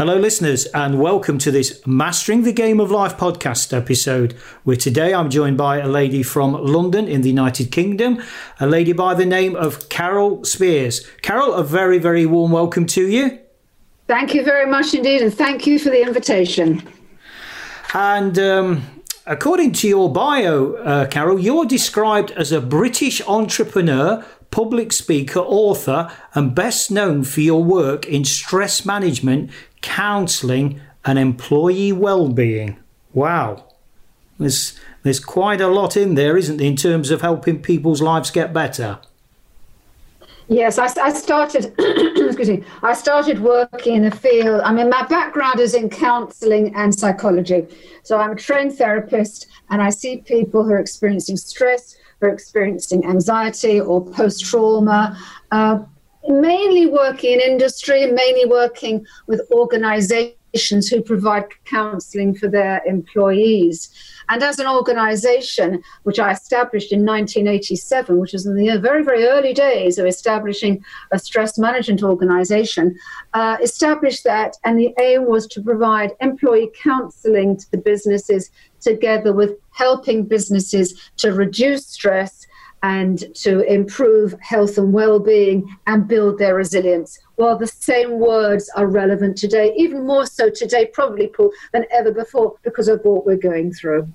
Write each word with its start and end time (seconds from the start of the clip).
Hello, 0.00 0.16
listeners, 0.16 0.64
and 0.72 0.98
welcome 0.98 1.36
to 1.36 1.50
this 1.50 1.86
Mastering 1.86 2.44
the 2.44 2.54
Game 2.54 2.80
of 2.80 2.90
Life 2.90 3.18
podcast 3.18 3.76
episode. 3.76 4.32
Where 4.64 4.74
today 4.74 5.12
I'm 5.12 5.28
joined 5.28 5.58
by 5.58 5.76
a 5.76 5.88
lady 5.88 6.22
from 6.22 6.54
London 6.54 7.06
in 7.06 7.20
the 7.20 7.28
United 7.28 7.70
Kingdom, 7.70 8.22
a 8.58 8.66
lady 8.66 8.94
by 8.94 9.12
the 9.12 9.26
name 9.26 9.54
of 9.54 9.90
Carole 9.90 10.42
Spiers. 10.42 11.06
Carol, 11.20 11.52
a 11.52 11.62
very, 11.62 11.98
very 11.98 12.24
warm 12.24 12.50
welcome 12.50 12.86
to 12.86 13.08
you. 13.08 13.40
Thank 14.08 14.32
you 14.32 14.42
very 14.42 14.64
much 14.64 14.94
indeed, 14.94 15.20
and 15.20 15.34
thank 15.34 15.66
you 15.66 15.78
for 15.78 15.90
the 15.90 16.00
invitation. 16.00 16.82
And 17.92 18.38
um, 18.38 18.99
according 19.26 19.72
to 19.72 19.88
your 19.88 20.12
bio, 20.12 20.74
uh, 20.74 21.06
Carol, 21.06 21.38
you're 21.38 21.64
described 21.64 22.30
as 22.32 22.52
a 22.52 22.60
British 22.60 23.20
entrepreneur, 23.26 24.24
public 24.50 24.92
speaker, 24.92 25.40
author, 25.40 26.10
and 26.34 26.54
best 26.54 26.90
known 26.90 27.24
for 27.24 27.40
your 27.40 27.62
work 27.62 28.06
in 28.06 28.24
stress 28.24 28.84
management, 28.84 29.50
counselling, 29.80 30.80
and 31.04 31.18
employee 31.18 31.92
well-being. 31.92 32.78
Wow, 33.12 33.64
there's 34.38 34.78
there's 35.02 35.20
quite 35.20 35.60
a 35.60 35.68
lot 35.68 35.96
in 35.96 36.14
there, 36.14 36.36
isn't 36.36 36.58
there, 36.58 36.66
in 36.66 36.76
terms 36.76 37.10
of 37.10 37.22
helping 37.22 37.62
people's 37.62 38.02
lives 38.02 38.30
get 38.30 38.52
better. 38.52 38.98
Yes, 40.50 40.78
I, 40.78 40.88
I 41.00 41.12
started. 41.12 41.72
excuse 41.78 42.50
me. 42.50 42.64
I 42.82 42.92
started 42.92 43.38
working 43.38 43.94
in 43.94 44.02
the 44.02 44.10
field. 44.10 44.62
I 44.62 44.72
mean, 44.72 44.90
my 44.90 45.06
background 45.06 45.60
is 45.60 45.74
in 45.74 45.88
counselling 45.88 46.74
and 46.74 46.92
psychology, 46.92 47.68
so 48.02 48.18
I'm 48.18 48.32
a 48.32 48.34
trained 48.34 48.76
therapist, 48.76 49.46
and 49.70 49.80
I 49.80 49.90
see 49.90 50.16
people 50.16 50.64
who 50.64 50.72
are 50.72 50.80
experiencing 50.80 51.36
stress, 51.36 51.94
who 52.18 52.26
are 52.26 52.30
experiencing 52.30 53.06
anxiety 53.06 53.80
or 53.80 54.04
post 54.04 54.44
trauma. 54.44 55.16
Uh, 55.52 55.84
mainly 56.28 56.86
working 56.86 57.34
in 57.34 57.40
industry, 57.40 58.06
mainly 58.06 58.44
working 58.46 59.06
with 59.28 59.40
organizations 59.52 60.34
who 60.88 61.02
provide 61.02 61.44
counseling 61.64 62.34
for 62.34 62.48
their 62.48 62.82
employees. 62.86 63.90
And 64.28 64.42
as 64.42 64.58
an 64.58 64.66
organization, 64.66 65.82
which 66.04 66.18
I 66.18 66.32
established 66.32 66.92
in 66.92 67.04
1987, 67.04 68.18
which 68.18 68.32
was 68.32 68.46
in 68.46 68.54
the 68.54 68.78
very, 68.78 69.02
very 69.02 69.24
early 69.24 69.52
days 69.52 69.98
of 69.98 70.06
establishing 70.06 70.84
a 71.10 71.18
stress 71.18 71.58
management 71.58 72.02
organization, 72.02 72.96
uh, 73.34 73.56
established 73.62 74.24
that, 74.24 74.56
and 74.64 74.78
the 74.78 74.94
aim 75.00 75.26
was 75.26 75.46
to 75.48 75.62
provide 75.62 76.12
employee 76.20 76.70
counseling 76.80 77.56
to 77.56 77.70
the 77.70 77.78
businesses 77.78 78.50
together 78.80 79.32
with 79.32 79.52
helping 79.72 80.24
businesses 80.24 81.10
to 81.16 81.32
reduce 81.32 81.86
stress 81.86 82.46
and 82.82 83.34
to 83.34 83.60
improve 83.62 84.34
health 84.40 84.78
and 84.78 84.92
well-being 84.92 85.76
and 85.86 86.08
build 86.08 86.38
their 86.38 86.54
resilience. 86.54 87.18
Well, 87.40 87.56
the 87.56 87.66
same 87.66 88.18
words 88.18 88.68
are 88.76 88.86
relevant 88.86 89.38
today, 89.38 89.72
even 89.74 90.06
more 90.06 90.26
so 90.26 90.50
today, 90.50 90.84
probably, 90.92 91.26
Paul, 91.26 91.50
than 91.72 91.86
ever 91.90 92.12
before, 92.12 92.56
because 92.64 92.86
of 92.86 93.00
what 93.02 93.24
we're 93.24 93.38
going 93.38 93.72
through. 93.72 94.12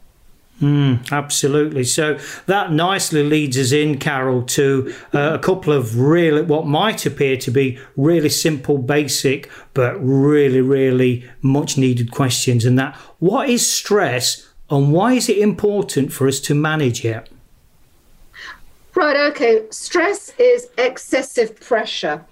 Mm, 0.62 1.12
absolutely. 1.12 1.86
So 1.86 2.20
that 2.46 2.72
nicely 2.72 3.24
leads 3.24 3.58
us 3.58 3.72
in, 3.72 3.98
Carol, 3.98 4.44
to 4.44 4.94
uh, 5.12 5.32
a 5.34 5.40
couple 5.40 5.74
of 5.74 5.98
really 6.00 6.44
what 6.44 6.68
might 6.68 7.08
appear 7.08 7.36
to 7.38 7.50
be 7.50 7.80
really 7.98 8.30
simple, 8.30 8.78
basic, 8.78 9.50
but 9.74 9.96
really, 9.96 10.62
really 10.62 11.28
much 11.42 11.80
needed 11.80 12.12
questions. 12.12 12.64
And 12.64 12.78
that 12.78 12.96
what 13.18 13.50
is 13.50 13.68
stress 13.68 14.48
and 14.70 14.94
why 14.94 15.14
is 15.14 15.30
it 15.30 15.40
important 15.40 16.14
for 16.14 16.28
us 16.28 16.40
to 16.42 16.54
manage 16.54 17.04
it? 17.04 17.28
Right, 18.94 19.18
okay. 19.32 19.64
Stress 19.72 20.32
is 20.38 20.68
excessive 20.78 21.60
pressure. 21.60 22.24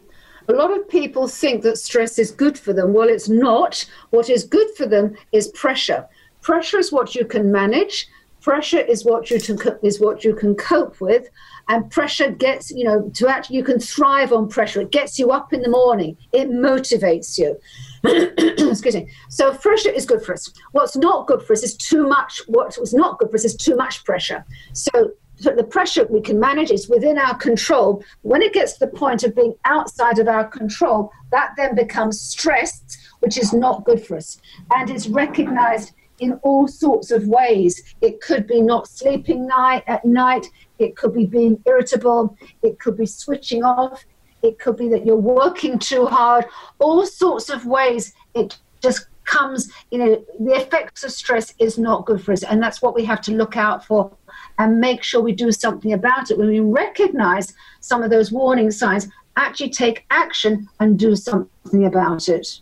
A 0.49 0.53
lot 0.53 0.75
of 0.77 0.87
people 0.89 1.27
think 1.27 1.63
that 1.63 1.77
stress 1.77 2.19
is 2.19 2.31
good 2.31 2.57
for 2.57 2.73
them. 2.73 2.93
Well, 2.93 3.07
it's 3.07 3.29
not. 3.29 3.85
What 4.09 4.29
is 4.29 4.43
good 4.43 4.67
for 4.75 4.85
them 4.85 5.15
is 5.31 5.47
pressure. 5.49 6.05
Pressure 6.41 6.79
is 6.79 6.91
what 6.91 7.15
you 7.15 7.25
can 7.25 7.51
manage. 7.51 8.07
Pressure 8.41 8.81
is 8.81 9.05
what 9.05 9.31
you 9.31 9.39
can, 9.39 9.79
is 9.83 10.01
what 10.01 10.25
you 10.25 10.35
can 10.35 10.53
cope 10.55 10.99
with, 10.99 11.29
and 11.69 11.89
pressure 11.89 12.29
gets 12.29 12.71
you 12.71 12.83
know 12.83 13.09
to 13.13 13.29
actually 13.29 13.55
you 13.55 13.63
can 13.63 13.79
thrive 13.79 14.33
on 14.33 14.49
pressure. 14.49 14.81
It 14.81 14.91
gets 14.91 15.17
you 15.17 15.31
up 15.31 15.53
in 15.53 15.61
the 15.61 15.69
morning. 15.69 16.17
It 16.33 16.49
motivates 16.49 17.37
you. 17.37 17.57
Excuse 18.69 18.95
me. 18.95 19.07
So 19.29 19.53
pressure 19.53 19.91
is 19.91 20.05
good 20.05 20.21
for 20.21 20.33
us. 20.33 20.53
What's 20.73 20.97
not 20.97 21.25
good 21.25 21.41
for 21.41 21.53
us 21.53 21.63
is 21.63 21.77
too 21.77 22.05
much. 22.05 22.41
What 22.47 22.77
was 22.77 22.93
not 22.93 23.17
good 23.17 23.29
for 23.29 23.35
us 23.35 23.45
is 23.45 23.55
too 23.55 23.77
much 23.77 24.03
pressure. 24.03 24.43
So 24.73 25.13
the 25.51 25.63
pressure 25.63 26.05
we 26.05 26.21
can 26.21 26.39
manage 26.39 26.71
is 26.71 26.89
within 26.89 27.17
our 27.17 27.35
control. 27.35 28.03
When 28.21 28.41
it 28.41 28.53
gets 28.53 28.73
to 28.73 28.79
the 28.85 28.91
point 28.91 29.23
of 29.23 29.35
being 29.35 29.55
outside 29.65 30.19
of 30.19 30.27
our 30.27 30.47
control, 30.47 31.11
that 31.31 31.53
then 31.57 31.75
becomes 31.75 32.19
stressed, 32.19 32.97
which 33.19 33.37
is 33.37 33.53
not 33.53 33.85
good 33.85 34.05
for 34.05 34.17
us. 34.17 34.39
And 34.75 34.89
it's 34.89 35.07
recognized 35.07 35.93
in 36.19 36.33
all 36.43 36.67
sorts 36.67 37.11
of 37.11 37.27
ways. 37.27 37.95
It 38.01 38.21
could 38.21 38.47
be 38.47 38.61
not 38.61 38.87
sleeping 38.87 39.47
night 39.47 39.83
at 39.87 40.05
night, 40.05 40.47
it 40.79 40.95
could 40.95 41.13
be 41.13 41.25
being 41.25 41.61
irritable, 41.65 42.37
it 42.61 42.79
could 42.79 42.97
be 42.97 43.05
switching 43.05 43.63
off, 43.63 44.05
it 44.41 44.59
could 44.59 44.77
be 44.77 44.89
that 44.89 45.05
you're 45.05 45.15
working 45.15 45.79
too 45.79 46.05
hard, 46.05 46.45
all 46.79 47.05
sorts 47.05 47.49
of 47.49 47.65
ways 47.65 48.13
it 48.35 48.57
just 48.81 49.07
comes, 49.25 49.71
you 49.91 49.97
know, 49.97 50.25
the 50.39 50.53
effects 50.53 51.03
of 51.03 51.11
stress 51.11 51.53
is 51.59 51.77
not 51.77 52.05
good 52.05 52.23
for 52.23 52.31
us. 52.31 52.43
And 52.43 52.61
that's 52.61 52.81
what 52.81 52.95
we 52.95 53.05
have 53.05 53.21
to 53.21 53.31
look 53.31 53.57
out 53.57 53.85
for 53.85 54.11
and 54.57 54.79
make 54.79 55.03
sure 55.03 55.21
we 55.21 55.33
do 55.33 55.51
something 55.51 55.93
about 55.93 56.31
it. 56.31 56.37
When 56.37 56.47
we 56.47 56.59
recognize 56.59 57.53
some 57.79 58.03
of 58.03 58.09
those 58.09 58.31
warning 58.31 58.71
signs, 58.71 59.07
actually 59.35 59.69
take 59.69 60.05
action 60.09 60.69
and 60.79 60.97
do 60.99 61.15
something 61.15 61.85
about 61.85 62.29
it. 62.29 62.61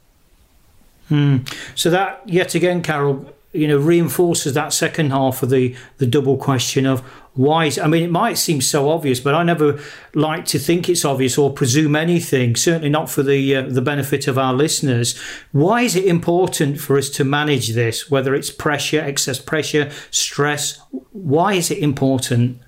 Hmm. 1.09 1.37
So 1.75 1.89
that 1.89 2.21
yet 2.25 2.55
again, 2.55 2.81
Carol, 2.81 3.33
you 3.51 3.67
know, 3.67 3.77
reinforces 3.77 4.53
that 4.53 4.71
second 4.71 5.11
half 5.11 5.43
of 5.43 5.49
the 5.49 5.75
the 5.97 6.07
double 6.07 6.37
question 6.37 6.85
of 6.85 7.03
why. 7.33 7.65
Is, 7.65 7.79
I 7.79 7.87
mean, 7.87 8.03
it 8.03 8.11
might 8.11 8.37
seem 8.37 8.61
so 8.61 8.89
obvious, 8.89 9.19
but 9.19 9.33
I 9.33 9.43
never 9.43 9.79
like 10.13 10.45
to 10.45 10.59
think 10.59 10.89
it's 10.89 11.05
obvious 11.05 11.37
or 11.37 11.51
presume 11.53 11.95
anything. 11.95 12.55
Certainly 12.55 12.89
not 12.89 13.09
for 13.09 13.23
the 13.23 13.55
uh, 13.55 13.61
the 13.63 13.81
benefit 13.81 14.27
of 14.27 14.37
our 14.37 14.53
listeners. 14.53 15.17
Why 15.51 15.81
is 15.81 15.95
it 15.95 16.05
important 16.05 16.79
for 16.79 16.97
us 16.97 17.09
to 17.11 17.23
manage 17.23 17.69
this? 17.69 18.11
Whether 18.11 18.35
it's 18.35 18.49
pressure, 18.49 18.99
excess 18.99 19.39
pressure, 19.39 19.91
stress. 20.11 20.81
Why 21.11 21.53
is 21.53 21.71
it 21.71 21.77
important? 21.77 22.59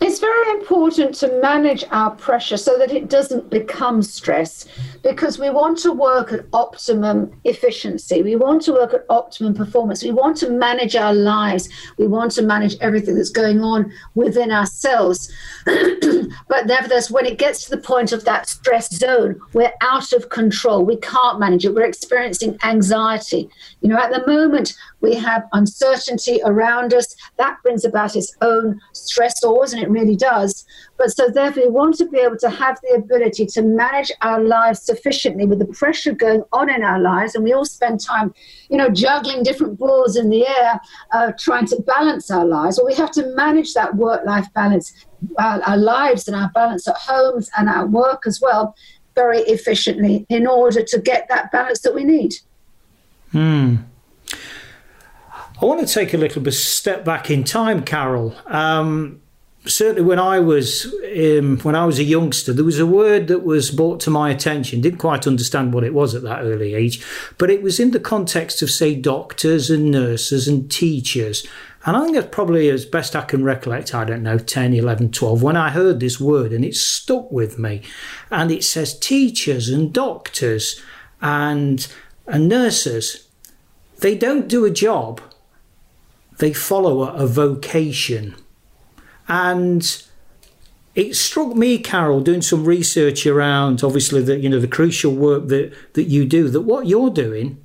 It's 0.00 0.18
very 0.18 0.50
important 0.58 1.14
to 1.16 1.40
manage 1.40 1.84
our 1.92 2.10
pressure 2.10 2.56
so 2.56 2.76
that 2.78 2.90
it 2.90 3.08
doesn't 3.08 3.50
become 3.50 4.02
stress 4.02 4.66
because 5.02 5.38
we 5.38 5.50
want 5.50 5.78
to 5.78 5.92
work 5.92 6.32
at 6.32 6.46
optimum 6.52 7.32
efficiency. 7.44 8.22
We 8.22 8.36
want 8.36 8.62
to 8.62 8.72
work 8.72 8.94
at 8.94 9.04
optimum 9.10 9.54
performance. 9.54 10.02
We 10.02 10.12
want 10.12 10.36
to 10.38 10.50
manage 10.50 10.94
our 10.94 11.12
lives. 11.12 11.68
We 11.98 12.06
want 12.06 12.32
to 12.32 12.42
manage 12.42 12.76
everything 12.80 13.16
that's 13.16 13.30
going 13.30 13.60
on 13.62 13.92
within 14.14 14.52
ourselves. 14.52 15.32
but 15.66 16.66
nevertheless, 16.66 17.10
when 17.10 17.26
it 17.26 17.38
gets 17.38 17.64
to 17.64 17.70
the 17.70 17.82
point 17.82 18.12
of 18.12 18.24
that 18.24 18.48
stress 18.48 18.94
zone, 18.94 19.40
we're 19.52 19.72
out 19.80 20.12
of 20.12 20.28
control. 20.28 20.84
We 20.84 20.96
can't 20.96 21.40
manage 21.40 21.64
it. 21.64 21.74
We're 21.74 21.84
experiencing 21.84 22.58
anxiety. 22.62 23.50
You 23.80 23.88
know, 23.88 23.98
at 23.98 24.12
the 24.12 24.26
moment, 24.26 24.74
we 25.00 25.14
have 25.16 25.48
uncertainty 25.52 26.40
around 26.44 26.94
us. 26.94 27.16
That 27.36 27.58
brings 27.62 27.84
about 27.84 28.14
its 28.14 28.36
own 28.40 28.80
stressors, 28.94 29.72
and 29.72 29.82
it 29.82 29.90
really 29.90 30.16
does. 30.16 30.64
But 31.02 31.10
so 31.10 31.28
therefore, 31.28 31.64
we 31.64 31.68
want 31.68 31.96
to 31.96 32.06
be 32.06 32.18
able 32.18 32.36
to 32.36 32.48
have 32.48 32.78
the 32.80 32.94
ability 32.94 33.46
to 33.46 33.62
manage 33.62 34.12
our 34.20 34.40
lives 34.40 34.84
sufficiently 34.84 35.46
with 35.46 35.58
the 35.58 35.64
pressure 35.64 36.12
going 36.12 36.44
on 36.52 36.70
in 36.70 36.84
our 36.84 37.00
lives. 37.00 37.34
And 37.34 37.42
we 37.42 37.52
all 37.52 37.64
spend 37.64 37.98
time, 37.98 38.32
you 38.70 38.76
know, 38.76 38.88
juggling 38.88 39.42
different 39.42 39.80
balls 39.80 40.14
in 40.14 40.30
the 40.30 40.46
air, 40.46 40.80
uh, 41.10 41.32
trying 41.36 41.66
to 41.66 41.82
balance 41.82 42.30
our 42.30 42.44
lives. 42.44 42.78
Well, 42.78 42.86
we 42.86 42.94
have 42.94 43.10
to 43.12 43.26
manage 43.34 43.74
that 43.74 43.96
work-life 43.96 44.46
balance, 44.54 44.92
our, 45.38 45.60
our 45.62 45.76
lives 45.76 46.28
and 46.28 46.36
our 46.36 46.52
balance 46.54 46.86
at 46.86 46.94
homes 46.96 47.50
and 47.58 47.68
our 47.68 47.84
work 47.84 48.22
as 48.24 48.40
well, 48.40 48.76
very 49.16 49.40
efficiently 49.40 50.24
in 50.28 50.46
order 50.46 50.84
to 50.84 51.00
get 51.00 51.26
that 51.30 51.50
balance 51.50 51.80
that 51.80 51.96
we 51.96 52.04
need. 52.04 52.34
Hmm. 53.32 53.74
I 55.60 55.64
want 55.64 55.84
to 55.84 55.92
take 55.92 56.14
a 56.14 56.16
little 56.16 56.42
bit 56.42 56.54
step 56.54 57.04
back 57.04 57.28
in 57.28 57.42
time, 57.42 57.82
Carol. 57.82 58.36
Um, 58.46 59.21
certainly, 59.66 60.02
when 60.02 60.18
I 60.18 60.40
was 60.40 60.92
um, 61.16 61.58
when 61.60 61.74
I 61.74 61.84
was 61.84 61.98
a 61.98 62.04
youngster, 62.04 62.52
there 62.52 62.64
was 62.64 62.78
a 62.78 62.86
word 62.86 63.28
that 63.28 63.44
was 63.44 63.70
brought 63.70 64.00
to 64.00 64.10
my 64.10 64.30
attention. 64.30 64.80
Didn't 64.80 64.98
quite 64.98 65.26
understand 65.26 65.72
what 65.72 65.84
it 65.84 65.94
was 65.94 66.14
at 66.14 66.22
that 66.22 66.42
early 66.42 66.74
age, 66.74 67.04
but 67.38 67.50
it 67.50 67.62
was 67.62 67.78
in 67.78 67.92
the 67.92 68.00
context 68.00 68.62
of, 68.62 68.70
say, 68.70 68.94
doctors 68.94 69.70
and 69.70 69.90
nurses 69.90 70.48
and 70.48 70.70
teachers. 70.70 71.46
And 71.84 71.96
I 71.96 72.02
think 72.02 72.14
that's 72.14 72.34
probably 72.34 72.68
as 72.68 72.84
best 72.84 73.16
I 73.16 73.22
can 73.22 73.42
recollect, 73.42 73.94
I 73.94 74.04
don't 74.04 74.22
know, 74.22 74.38
10, 74.38 74.72
11, 74.72 75.10
12, 75.10 75.42
when 75.42 75.56
I 75.56 75.70
heard 75.70 75.98
this 75.98 76.20
word 76.20 76.52
and 76.52 76.64
it 76.64 76.76
stuck 76.76 77.30
with 77.32 77.58
me. 77.58 77.82
And 78.30 78.52
it 78.52 78.62
says 78.62 78.96
teachers 78.96 79.68
and 79.68 79.92
doctors 79.92 80.80
and, 81.20 81.84
and 82.28 82.48
nurses, 82.48 83.26
they 83.98 84.16
don't 84.16 84.46
do 84.46 84.64
a 84.64 84.70
job, 84.70 85.20
they 86.38 86.52
follow 86.52 87.02
a, 87.02 87.14
a 87.14 87.26
vocation. 87.26 88.36
And 89.28 90.02
it 90.94 91.16
struck 91.16 91.54
me, 91.54 91.78
Carol, 91.78 92.20
doing 92.20 92.42
some 92.42 92.64
research 92.64 93.26
around 93.26 93.82
obviously 93.82 94.22
the 94.22 94.38
you 94.38 94.48
know 94.48 94.60
the 94.60 94.68
crucial 94.68 95.14
work 95.14 95.48
that, 95.48 95.72
that 95.94 96.04
you 96.04 96.26
do, 96.26 96.48
that 96.48 96.62
what 96.62 96.86
you're 96.86 97.10
doing 97.10 97.62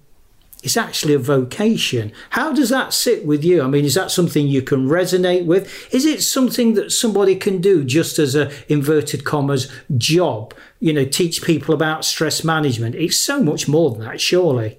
is 0.64 0.76
actually 0.76 1.14
a 1.14 1.20
vocation. 1.20 2.12
How 2.32 2.52
does 2.52 2.70
that 2.70 2.94
sit 2.94 3.26
with 3.26 3.44
you? 3.44 3.62
I 3.62 3.68
mean, 3.68 3.86
is 3.86 3.94
that 3.94 4.12
something 4.12 4.48
you 4.48 4.62
can 4.62 4.88
resonate 4.88 5.46
with? 5.46 5.94
Is 5.94 6.06
it 6.06 6.24
something 6.24 6.74
that 6.74 6.92
somebody 6.92 7.36
can 7.36 7.62
do 7.62 7.84
just 7.84 8.18
as 8.18 8.36
a 8.36 8.52
inverted 8.68 9.24
commas 9.24 9.72
job? 9.98 10.54
You 10.80 10.94
know, 10.94 11.06
teach 11.06 11.44
people 11.44 11.74
about 11.74 12.06
stress 12.06 12.44
management. 12.44 12.96
It's 12.96 13.18
so 13.18 13.42
much 13.42 13.68
more 13.68 13.92
than 13.92 14.02
that, 14.02 14.20
surely. 14.20 14.78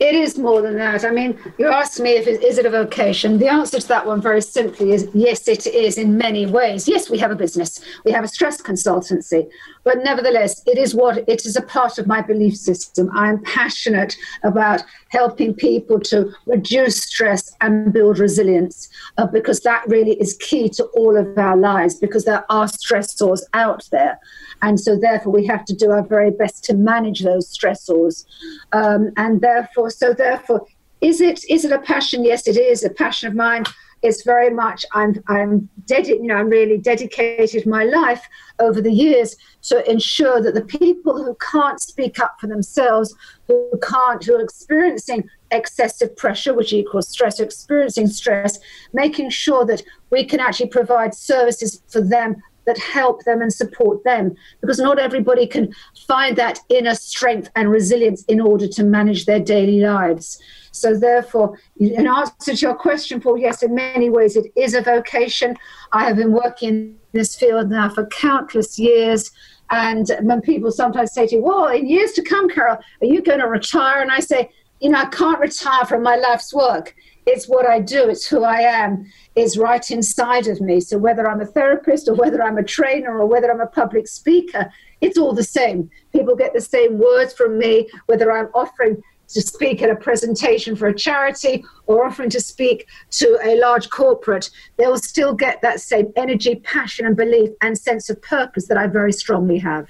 It 0.00 0.14
is 0.14 0.38
more 0.38 0.62
than 0.62 0.76
that. 0.76 1.04
I 1.04 1.10
mean, 1.10 1.38
you 1.58 1.66
asked 1.66 1.98
me 1.98 2.10
if 2.10 2.26
is 2.28 2.56
it 2.56 2.64
a 2.64 2.70
vocation. 2.70 3.38
The 3.38 3.48
answer 3.48 3.80
to 3.80 3.88
that 3.88 4.06
one 4.06 4.20
very 4.20 4.40
simply 4.40 4.92
is 4.92 5.08
yes, 5.12 5.48
it 5.48 5.66
is 5.66 5.98
in 5.98 6.16
many 6.16 6.46
ways. 6.46 6.86
Yes, 6.86 7.10
we 7.10 7.18
have 7.18 7.32
a 7.32 7.34
business. 7.34 7.80
We 8.04 8.12
have 8.12 8.22
a 8.22 8.28
stress 8.28 8.62
consultancy. 8.62 9.50
But 9.88 10.04
nevertheless, 10.04 10.62
it 10.66 10.76
is 10.76 10.94
what 10.94 11.26
it 11.26 11.46
is 11.46 11.56
a 11.56 11.62
part 11.62 11.96
of 11.96 12.06
my 12.06 12.20
belief 12.20 12.54
system. 12.54 13.08
I 13.14 13.30
am 13.30 13.42
passionate 13.42 14.18
about 14.42 14.82
helping 15.08 15.54
people 15.54 15.98
to 16.00 16.30
reduce 16.44 17.02
stress 17.04 17.56
and 17.62 17.90
build 17.90 18.18
resilience 18.18 18.90
uh, 19.16 19.26
because 19.28 19.60
that 19.60 19.88
really 19.88 20.20
is 20.20 20.36
key 20.40 20.68
to 20.76 20.84
all 20.98 21.16
of 21.16 21.38
our 21.38 21.56
lives 21.56 21.94
because 21.94 22.26
there 22.26 22.44
are 22.50 22.66
stressors 22.66 23.40
out 23.54 23.88
there. 23.90 24.20
And 24.60 24.78
so, 24.78 24.94
therefore, 24.94 25.32
we 25.32 25.46
have 25.46 25.64
to 25.64 25.74
do 25.74 25.90
our 25.90 26.02
very 26.02 26.32
best 26.32 26.64
to 26.64 26.74
manage 26.74 27.20
those 27.22 27.48
stressors. 27.50 28.26
Um, 28.72 29.12
and 29.16 29.40
therefore, 29.40 29.88
so 29.88 30.12
therefore, 30.12 30.66
is 31.00 31.22
it 31.22 31.40
is 31.48 31.64
it 31.64 31.72
a 31.72 31.78
passion? 31.78 32.26
Yes, 32.26 32.46
it 32.46 32.58
is 32.58 32.84
a 32.84 32.90
passion 32.90 33.28
of 33.28 33.34
mine. 33.34 33.64
It's 34.02 34.22
very 34.22 34.50
much 34.50 34.84
I'm 34.92 35.22
I'm 35.28 35.68
dedicated. 35.86 36.22
You 36.22 36.28
know, 36.28 36.36
I'm 36.36 36.48
really 36.48 36.78
dedicated 36.78 37.66
my 37.66 37.84
life 37.84 38.26
over 38.58 38.80
the 38.80 38.92
years 38.92 39.36
to 39.62 39.88
ensure 39.90 40.40
that 40.42 40.54
the 40.54 40.64
people 40.64 41.22
who 41.22 41.36
can't 41.52 41.80
speak 41.80 42.18
up 42.18 42.36
for 42.40 42.46
themselves, 42.46 43.14
who 43.46 43.70
can't, 43.82 44.24
who 44.24 44.36
are 44.36 44.42
experiencing 44.42 45.28
excessive 45.50 46.14
pressure, 46.16 46.54
which 46.54 46.72
equals 46.72 47.08
stress, 47.08 47.40
experiencing 47.40 48.06
stress, 48.06 48.58
making 48.92 49.30
sure 49.30 49.64
that 49.64 49.82
we 50.10 50.24
can 50.24 50.40
actually 50.40 50.68
provide 50.68 51.14
services 51.14 51.82
for 51.88 52.00
them 52.00 52.36
that 52.68 52.78
help 52.78 53.24
them 53.24 53.40
and 53.40 53.52
support 53.52 54.04
them 54.04 54.36
because 54.60 54.78
not 54.78 54.98
everybody 54.98 55.46
can 55.46 55.74
find 56.06 56.36
that 56.36 56.60
inner 56.68 56.94
strength 56.94 57.50
and 57.56 57.70
resilience 57.70 58.22
in 58.24 58.40
order 58.40 58.68
to 58.68 58.84
manage 58.84 59.24
their 59.24 59.40
daily 59.40 59.80
lives. 59.80 60.38
So, 60.70 60.94
therefore, 60.94 61.58
in 61.80 62.06
answer 62.06 62.54
to 62.54 62.54
your 62.54 62.74
question, 62.74 63.20
Paul, 63.20 63.38
yes, 63.38 63.62
in 63.62 63.74
many 63.74 64.10
ways 64.10 64.36
it 64.36 64.52
is 64.54 64.74
a 64.74 64.82
vocation. 64.82 65.56
I 65.92 66.04
have 66.04 66.16
been 66.16 66.32
working 66.32 66.68
in 66.68 66.98
this 67.12 67.34
field 67.34 67.70
now 67.70 67.88
for 67.88 68.06
countless 68.06 68.78
years. 68.78 69.30
And 69.70 70.10
when 70.20 70.40
people 70.42 70.70
sometimes 70.70 71.12
say 71.12 71.26
to 71.26 71.36
you, 71.36 71.42
Well, 71.42 71.68
in 71.68 71.88
years 71.88 72.12
to 72.12 72.22
come, 72.22 72.48
Carol, 72.48 72.78
are 73.00 73.06
you 73.06 73.22
going 73.22 73.40
to 73.40 73.48
retire? 73.48 74.02
And 74.02 74.12
I 74.12 74.20
say, 74.20 74.50
You 74.80 74.90
know, 74.90 74.98
I 74.98 75.06
can't 75.06 75.40
retire 75.40 75.86
from 75.86 76.02
my 76.02 76.16
life's 76.16 76.52
work. 76.52 76.94
It's 77.30 77.46
what 77.46 77.66
I 77.66 77.78
do, 77.80 78.08
it's 78.08 78.26
who 78.26 78.42
I 78.42 78.60
am, 78.60 79.04
is 79.36 79.58
right 79.58 79.90
inside 79.90 80.46
of 80.46 80.62
me. 80.62 80.80
So 80.80 80.96
whether 80.96 81.28
I'm 81.28 81.42
a 81.42 81.46
therapist 81.46 82.08
or 82.08 82.14
whether 82.14 82.42
I'm 82.42 82.56
a 82.56 82.62
trainer 82.62 83.18
or 83.18 83.26
whether 83.26 83.50
I'm 83.50 83.60
a 83.60 83.66
public 83.66 84.08
speaker, 84.08 84.72
it's 85.02 85.18
all 85.18 85.34
the 85.34 85.44
same. 85.44 85.90
People 86.12 86.34
get 86.36 86.54
the 86.54 86.60
same 86.60 86.98
words 86.98 87.34
from 87.34 87.58
me, 87.58 87.88
whether 88.06 88.32
I'm 88.32 88.48
offering 88.54 89.02
to 89.28 89.42
speak 89.42 89.82
at 89.82 89.90
a 89.90 89.96
presentation 89.96 90.74
for 90.74 90.88
a 90.88 90.94
charity 90.94 91.62
or 91.86 92.06
offering 92.06 92.30
to 92.30 92.40
speak 92.40 92.86
to 93.10 93.38
a 93.44 93.60
large 93.60 93.90
corporate, 93.90 94.48
they'll 94.78 94.96
still 94.96 95.34
get 95.34 95.60
that 95.60 95.80
same 95.80 96.10
energy, 96.16 96.54
passion, 96.54 97.04
and 97.04 97.14
belief 97.14 97.50
and 97.60 97.76
sense 97.76 98.08
of 98.08 98.20
purpose 98.22 98.68
that 98.68 98.78
I 98.78 98.86
very 98.86 99.12
strongly 99.12 99.58
have. 99.58 99.86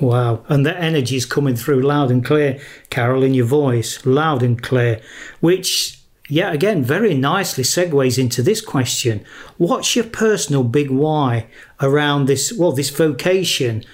Wow. 0.00 0.44
And 0.48 0.66
the 0.66 0.76
energy 0.76 1.14
is 1.14 1.24
coming 1.24 1.54
through 1.54 1.82
loud 1.82 2.10
and 2.10 2.24
clear, 2.24 2.60
Carol, 2.90 3.22
in 3.22 3.32
your 3.32 3.46
voice, 3.46 4.04
loud 4.04 4.42
and 4.42 4.60
clear, 4.60 5.00
which 5.38 6.02
yeah, 6.28 6.52
again, 6.52 6.82
very 6.82 7.14
nicely 7.14 7.62
segues 7.62 8.18
into 8.18 8.42
this 8.42 8.60
question. 8.60 9.24
What's 9.58 9.94
your 9.94 10.06
personal 10.06 10.64
big 10.64 10.90
why 10.90 11.46
around 11.80 12.26
this? 12.26 12.52
Well, 12.52 12.72
this 12.72 12.90
vocation. 12.90 13.84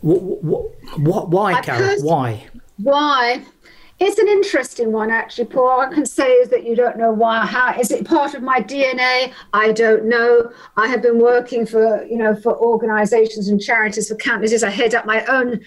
What? 0.00 0.22
What? 0.42 0.98
what 0.98 1.28
why, 1.30 1.60
Carol? 1.60 2.02
Why? 2.02 2.46
Why? 2.78 3.44
It's 4.02 4.18
an 4.18 4.28
interesting 4.28 4.92
one, 4.92 5.10
actually, 5.10 5.44
Paul. 5.44 5.80
I 5.80 5.92
can 5.92 6.06
say 6.06 6.32
is 6.32 6.48
that 6.48 6.64
you 6.64 6.74
don't 6.74 6.96
know 6.96 7.12
why. 7.12 7.44
How 7.44 7.78
is 7.78 7.90
it 7.90 8.06
part 8.06 8.32
of 8.32 8.42
my 8.42 8.58
DNA? 8.58 9.30
I 9.52 9.72
don't 9.72 10.06
know. 10.06 10.50
I 10.78 10.86
have 10.86 11.02
been 11.02 11.18
working 11.18 11.66
for, 11.66 12.02
you 12.06 12.16
know, 12.16 12.34
for 12.34 12.56
organisations 12.56 13.48
and 13.48 13.60
charities 13.60 14.08
for 14.08 14.14
countless 14.14 14.52
years. 14.52 14.62
I 14.62 14.70
head 14.70 14.94
up 14.94 15.04
my 15.04 15.22
own. 15.26 15.60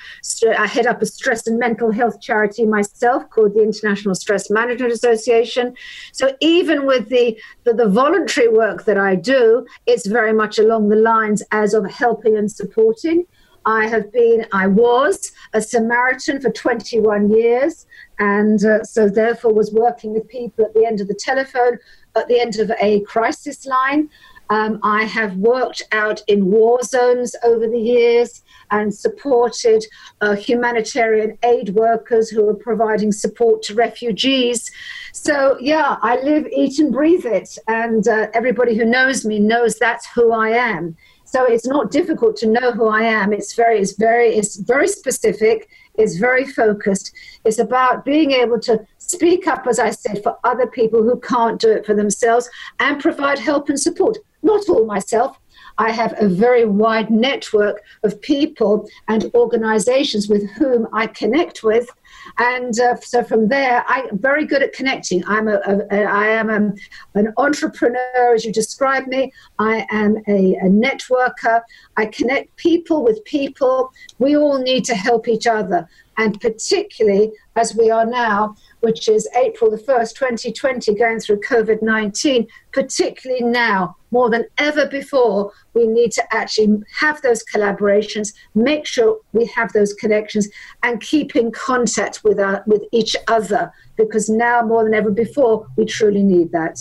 I 0.58 0.66
head 0.66 0.88
up 0.88 1.00
a 1.04 1.06
stress 1.06 1.46
and 1.46 1.60
mental 1.60 1.92
health 1.92 2.22
charity 2.22 2.66
myself 2.66 3.30
called 3.30 3.54
the 3.54 3.62
International 3.62 4.16
Stress 4.16 4.50
Management 4.50 4.94
Association. 4.94 5.76
So 6.12 6.36
even 6.42 6.88
with 6.88 7.10
the 7.10 7.40
the, 7.66 7.74
the 7.76 7.88
voluntary 7.88 8.48
work 8.48 8.86
that 8.86 8.98
I 8.98 9.14
do, 9.14 9.68
it's 9.86 10.08
very 10.08 10.34
much 10.34 10.58
along 10.58 10.90
the 10.90 10.96
lines 10.96 11.44
as 11.52 11.76
of 11.76 11.88
helping 11.88 12.36
and 12.36 12.52
supporting. 12.52 13.28
I 13.66 13.88
have 13.88 14.12
been, 14.12 14.46
I 14.52 14.68
was 14.68 15.32
a 15.54 15.62
Samaritan 15.62 16.42
for 16.42 16.52
21 16.52 17.30
years, 17.32 17.86
and 18.20 18.64
uh, 18.66 18.84
so 18.84 19.10
therefore 19.10 19.54
was 19.54 19.72
working 19.72 20.14
with 20.14 20.28
people 20.28 20.66
at 20.66 20.74
the 20.74 20.86
end 20.86 21.02
of 21.02 21.08
the 21.08 21.16
telephone, 21.16 21.80
at 22.16 22.28
the 22.28 22.40
end 22.40 22.60
of 22.60 22.72
a 22.82 23.02
crisis 23.02 23.66
line. 23.66 24.10
Um, 24.50 24.80
I 24.84 25.06
have 25.06 25.38
worked 25.38 25.82
out 25.92 26.22
in 26.28 26.52
war 26.52 26.84
zones 26.84 27.36
over 27.44 27.68
the 27.68 27.80
years 27.80 28.44
and 28.72 28.94
supported 28.94 29.84
uh, 30.22 30.36
humanitarian 30.36 31.38
aid 31.44 31.70
workers 31.70 32.30
who 32.30 32.48
are 32.50 32.54
providing 32.56 33.12
support 33.12 33.64
to 33.64 33.74
refugees. 33.74 34.70
So, 35.14 35.58
yeah, 35.60 35.98
I 36.02 36.22
live, 36.22 36.46
eat, 36.48 36.78
and 36.80 36.92
breathe 36.92 37.26
it. 37.26 37.58
And 37.68 38.08
uh, 38.08 38.28
everybody 38.34 38.76
who 38.78 38.86
knows 38.86 39.26
me 39.26 39.40
knows 39.40 39.80
that's 39.80 40.08
who 40.08 40.32
I 40.32 40.50
am. 40.50 40.98
So 41.34 41.46
it's 41.46 41.66
not 41.66 41.90
difficult 41.90 42.38
to 42.38 42.48
know 42.48 42.72
who 42.74 42.88
I 42.88 43.02
am. 43.02 43.34
It's 43.34 43.56
very, 43.56 43.80
it's 43.80 43.94
very, 43.94 44.36
it's 44.36 44.58
very 44.58 44.88
specific. 44.88 45.68
It's 45.96 46.18
very 46.18 46.46
focused. 46.46 47.12
It's 47.44 47.58
about 47.58 48.06
being 48.06 48.30
able 48.34 48.60
to 48.60 48.86
speak 49.00 49.48
up, 49.48 49.66
as 49.66 49.80
I 49.80 49.90
said, 49.90 50.22
for 50.22 50.38
other 50.44 50.68
people 50.68 51.02
who 51.02 51.20
can't 51.22 51.60
do 51.60 51.72
it 51.72 51.88
for 51.88 51.96
themselves 51.96 52.48
and 52.80 53.02
provide 53.02 53.40
help 53.40 53.70
and 53.70 53.80
support. 53.80 54.20
Not 54.44 54.70
all 54.70 54.86
myself. 54.86 55.40
I 55.80 55.90
have 55.90 56.14
a 56.20 56.28
very 56.28 56.66
wide 56.66 57.10
network 57.10 57.82
of 58.04 58.22
people 58.22 58.88
and 59.08 59.32
organizations 59.34 60.30
with 60.30 60.48
whom 60.52 60.88
I 60.94 61.08
connect 61.08 61.64
with 61.64 61.90
And 62.38 62.80
uh, 62.80 62.96
so 62.98 63.24
from 63.24 63.48
there, 63.48 63.84
I'm 63.88 64.18
very 64.18 64.46
good 64.46 64.64
at 64.64 64.74
connecting. 64.74 65.24
I'm 65.28 65.48
a, 65.48 65.60
a, 65.66 65.80
a 65.92 66.04
I 66.04 66.28
am 66.28 66.50
a, 66.50 66.74
an 67.20 67.34
entrepreneur, 67.38 68.34
as 68.34 68.44
you 68.44 68.52
describe 68.52 69.08
me. 69.08 69.32
I 69.60 69.86
am 69.92 70.18
a, 70.28 70.56
a 70.56 70.70
networker. 70.70 71.62
I 71.98 72.06
connect 72.08 72.56
people 72.56 73.04
with 73.04 73.24
people. 73.26 73.92
We 74.20 74.36
all 74.36 74.60
need 74.60 74.86
to 74.86 74.96
help 74.96 75.28
each 75.28 75.48
other. 75.48 75.88
And 76.18 76.40
particularly 76.40 77.32
as 77.56 77.76
we 77.76 77.90
are 77.90 78.06
now, 78.06 78.56
which 78.84 79.08
is 79.08 79.30
April 79.38 79.72
the 79.72 79.78
1st, 79.78 80.14
2020, 80.14 80.94
going 80.96 81.18
through 81.18 81.40
COVID 81.40 81.82
19, 81.82 82.46
particularly 82.74 83.42
now, 83.42 83.96
more 84.12 84.30
than 84.30 84.46
ever 84.58 84.86
before, 84.88 85.54
we 85.74 85.88
need 85.88 86.12
to 86.12 86.36
actually 86.36 86.84
have 87.00 87.22
those 87.22 87.46
collaborations, 87.46 88.34
make 88.56 88.86
sure 88.86 89.22
we 89.32 89.46
have 89.46 89.72
those 89.72 89.94
connections, 89.94 90.50
and 90.84 91.00
keep 91.00 91.34
in 91.34 91.50
contact 91.52 92.26
with, 92.26 92.42
our, 92.42 92.62
with 92.68 92.84
each 92.92 93.16
other, 93.30 93.72
because 93.96 94.28
now 94.28 94.62
more 94.62 94.84
than 94.84 94.94
ever 94.94 95.12
before, 95.12 95.66
we 95.78 95.86
truly 95.86 96.22
need 96.22 96.52
that. 96.52 96.78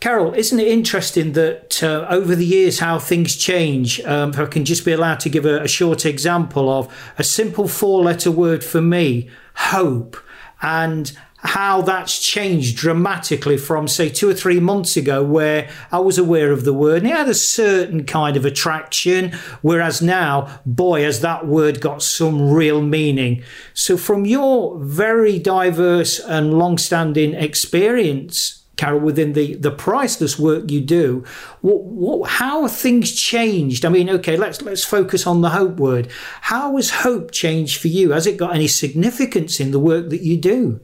Carol, 0.00 0.32
isn't 0.32 0.58
it 0.58 0.68
interesting 0.68 1.32
that 1.32 1.82
uh, 1.82 2.06
over 2.08 2.34
the 2.34 2.46
years 2.46 2.78
how 2.78 2.98
things 2.98 3.36
change? 3.36 4.00
Um, 4.00 4.30
if 4.30 4.38
I 4.38 4.46
can 4.46 4.64
just 4.64 4.84
be 4.86 4.92
allowed 4.92 5.20
to 5.20 5.28
give 5.28 5.44
a, 5.44 5.62
a 5.62 5.68
short 5.68 6.06
example 6.06 6.70
of 6.70 6.94
a 7.18 7.24
simple 7.24 7.68
four 7.68 8.02
letter 8.02 8.30
word 8.30 8.64
for 8.64 8.80
me, 8.80 9.28
hope, 9.54 10.16
and 10.62 11.12
how 11.44 11.82
that's 11.82 12.18
changed 12.18 12.76
dramatically 12.76 13.58
from, 13.58 13.86
say, 13.86 14.08
two 14.08 14.28
or 14.28 14.34
three 14.34 14.60
months 14.60 14.96
ago, 14.96 15.22
where 15.22 15.68
I 15.92 15.98
was 15.98 16.16
aware 16.16 16.50
of 16.50 16.64
the 16.64 16.72
word 16.72 16.98
and 17.02 17.06
it 17.06 17.14
had 17.14 17.28
a 17.28 17.34
certain 17.34 18.04
kind 18.04 18.36
of 18.36 18.44
attraction. 18.46 19.32
Whereas 19.60 20.00
now, 20.00 20.60
boy, 20.64 21.02
has 21.02 21.20
that 21.20 21.46
word 21.46 21.80
got 21.80 22.02
some 22.02 22.50
real 22.50 22.80
meaning. 22.80 23.42
So, 23.74 23.96
from 23.96 24.24
your 24.24 24.78
very 24.82 25.38
diverse 25.38 26.18
and 26.18 26.54
long 26.54 26.78
standing 26.78 27.34
experience, 27.34 28.62
Carol, 28.76 29.00
within 29.00 29.34
the, 29.34 29.54
the 29.54 29.70
priceless 29.70 30.38
work 30.38 30.70
you 30.70 30.80
do, 30.80 31.24
what, 31.60 31.84
what, 31.84 32.30
how 32.30 32.62
have 32.62 32.72
things 32.72 33.12
changed? 33.12 33.84
I 33.84 33.90
mean, 33.90 34.10
okay, 34.10 34.36
let's 34.36 34.62
let's 34.62 34.82
focus 34.82 35.26
on 35.26 35.42
the 35.42 35.50
hope 35.50 35.78
word. 35.78 36.08
How 36.40 36.74
has 36.76 36.90
hope 36.90 37.30
changed 37.30 37.80
for 37.80 37.88
you? 37.88 38.12
Has 38.12 38.26
it 38.26 38.36
got 38.36 38.54
any 38.54 38.66
significance 38.66 39.60
in 39.60 39.70
the 39.70 39.78
work 39.78 40.08
that 40.08 40.22
you 40.22 40.36
do? 40.36 40.80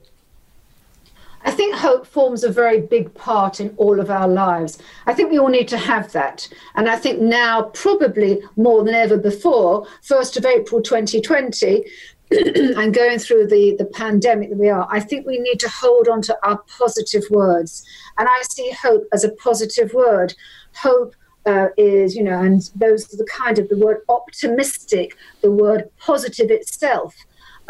I 1.43 1.51
think 1.51 1.75
hope 1.75 2.07
forms 2.07 2.45
a 2.45 2.53
very 2.53 2.81
big 2.81 3.15
part 3.15 3.61
in 3.61 3.75
all 3.77 3.99
of 3.99 4.11
our 4.11 4.29
lives. 4.29 4.79
I 5.07 5.15
think 5.15 5.31
we 5.31 5.39
all 5.39 5.49
need 5.49 5.69
to 5.69 5.79
have 5.79 6.13
that. 6.13 6.49
And 6.75 6.89
I 6.89 6.97
think 6.97 7.21
now, 7.21 7.63
probably 7.75 8.43
more 8.57 8.85
than 8.85 8.95
ever 8.95 9.17
before, 9.17 9.87
1st 10.03 10.37
of 10.37 10.47
April 10.47 10.83
2020, 10.83 11.85
and 12.31 12.95
going 12.95 13.19
through 13.19 13.47
the, 13.47 13.75
the 13.79 13.87
pandemic 13.87 14.51
that 14.51 14.59
we 14.59 14.69
are, 14.69 14.87
I 14.91 15.01
think 15.01 15.27
we 15.27 15.39
need 15.39 15.59
to 15.61 15.69
hold 15.69 16.09
on 16.09 16.21
to 16.23 16.39
our 16.47 16.59
positive 16.79 17.25
words. 17.31 17.85
And 18.19 18.29
I 18.29 18.43
see 18.43 18.71
hope 18.71 19.05
as 19.13 19.25
a 19.25 19.33
positive 19.33 19.95
word. 19.95 20.35
Hope 20.75 21.15
uh, 21.47 21.69
is, 21.79 22.15
you 22.15 22.23
know, 22.23 22.39
and 22.39 22.71
those 22.77 23.13
are 23.13 23.17
the 23.17 23.27
kind 23.33 23.59
of 23.59 23.69
the 23.71 23.79
word 23.79 24.03
optimistic, 24.11 25.17
the 25.41 25.51
word 25.51 25.91
positive 25.99 26.51
itself 26.51 27.17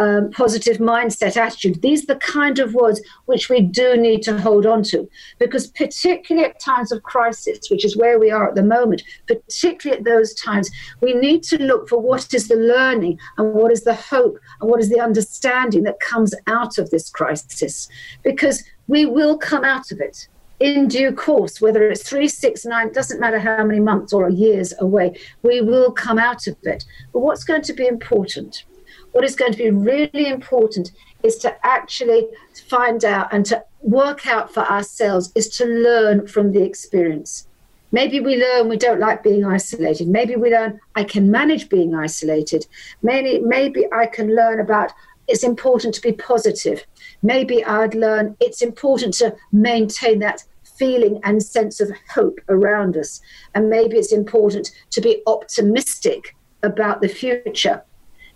um, 0.01 0.31
positive 0.31 0.79
mindset 0.79 1.37
attitude. 1.37 1.83
These 1.83 2.05
are 2.05 2.15
the 2.15 2.21
kind 2.21 2.59
of 2.59 2.75
words 2.75 3.01
which 3.27 3.51
we 3.51 3.61
do 3.61 3.97
need 3.97 4.23
to 4.23 4.41
hold 4.41 4.65
on 4.65 4.83
to 4.85 5.09
because, 5.39 5.67
particularly 5.69 6.49
at 6.49 6.59
times 6.59 6.91
of 6.91 7.03
crisis, 7.03 7.71
which 7.71 7.85
is 7.85 7.97
where 7.97 8.19
we 8.19 8.31
are 8.31 8.49
at 8.49 8.55
the 8.55 8.63
moment, 8.63 9.03
particularly 9.27 9.99
at 9.99 10.05
those 10.05 10.33
times, 10.35 10.71
we 11.03 11.13
need 11.13 11.43
to 11.45 11.63
look 11.63 11.87
for 11.89 12.01
what 12.01 12.33
is 12.33 12.49
the 12.49 12.57
learning 12.57 13.19
and 13.37 13.53
what 13.53 13.71
is 13.71 13.85
the 13.85 13.95
hope 13.95 14.39
and 14.61 14.71
what 14.71 14.81
is 14.81 14.89
the 14.89 15.01
understanding 15.01 15.83
that 15.83 16.01
comes 16.01 16.35
out 16.47 16.79
of 16.79 16.91
this 16.91 17.11
crisis 17.11 17.89
because 18.23 18.65
we 18.89 19.05
will 19.05 19.37
come 19.37 19.65
out 19.65 19.91
of 19.93 20.01
it 20.01 20.29
in 20.61 20.89
due 20.89 21.11
course, 21.11 21.61
whether 21.61 21.89
it's 21.89 22.09
three, 22.09 22.29
six, 22.29 22.67
nine, 22.67 22.93
doesn't 22.93 23.19
matter 23.19 23.39
how 23.39 23.65
many 23.65 23.81
months 23.81 24.13
or 24.13 24.29
years 24.29 24.75
away, 24.79 25.19
we 25.43 25.63
will 25.63 25.91
come 25.91 26.19
out 26.19 26.47
of 26.47 26.57
it. 26.65 26.85
But 27.13 27.21
what's 27.21 27.45
going 27.45 27.63
to 27.63 27.73
be 27.73 27.87
important 27.87 28.65
what 29.13 29.25
is 29.25 29.37
going 29.37 29.53
to 29.53 29.59
be 29.59 29.71
really 29.71 30.29
important 30.29 30.93
is 31.23 31.37
to 31.39 31.55
actually 31.67 32.29
find 32.69 33.05
out 33.05 33.33
and 33.33 33.45
to 33.47 33.63
work 33.83 34.27
out 34.27 34.53
for 34.53 34.61
ourselves 34.61 35.33
is 35.35 35.49
to 35.57 35.65
learn 35.65 36.27
from 36.27 36.53
the 36.53 36.63
experience. 36.63 37.47
Maybe 37.93 38.21
we 38.21 38.37
learn 38.37 38.69
we 38.69 38.77
don't 38.77 39.01
like 39.01 39.23
being 39.23 39.45
isolated. 39.45 40.09
Maybe 40.09 40.37
we 40.37 40.51
learn 40.51 40.81
I 40.95 41.05
can 41.05 41.31
manage 41.31 41.69
being 41.69 41.95
isolated. 41.95 42.67
Maybe, 43.03 43.41
maybe 43.41 43.87
I 43.93 44.07
can 44.07 44.35
learn 44.35 44.61
about 44.61 44.93
it's 45.27 45.45
important 45.45 45.95
to 45.95 46.01
be 46.01 46.13
positive. 46.13 46.85
Maybe 47.23 47.65
I'd 47.65 47.95
learn 47.95 48.37
it's 48.41 48.63
important 48.63 49.15
to 49.15 49.35
maintain 49.53 50.21
that 50.21 50.45
feeling 50.63 51.21
and 51.25 51.43
sense 51.43 51.81
of 51.81 51.91
hope 52.15 52.41
around 52.49 52.97
us. 52.97 53.21
And 53.55 53.69
maybe 53.69 53.97
it's 53.97 54.13
important 54.13 54.71
to 54.91 55.01
be 55.01 55.23
optimistic 55.27 56.37
about 56.63 57.01
the 57.01 57.09
future 57.09 57.83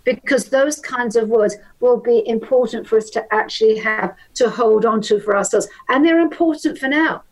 because 0.05 0.49
those 0.49 0.79
kinds 0.79 1.15
of 1.15 1.27
words 1.27 1.57
will 1.81 1.99
be 1.99 2.25
important 2.27 2.87
for 2.87 2.97
us 2.97 3.09
to 3.09 3.33
actually 3.33 3.77
have 3.79 4.15
to 4.35 4.49
hold 4.49 4.85
on 4.85 5.01
to 5.01 5.19
for 5.19 5.35
ourselves. 5.35 5.67
And 5.89 6.05
they're 6.05 6.19
important 6.19 6.77
for 6.77 6.87
now. 6.87 7.23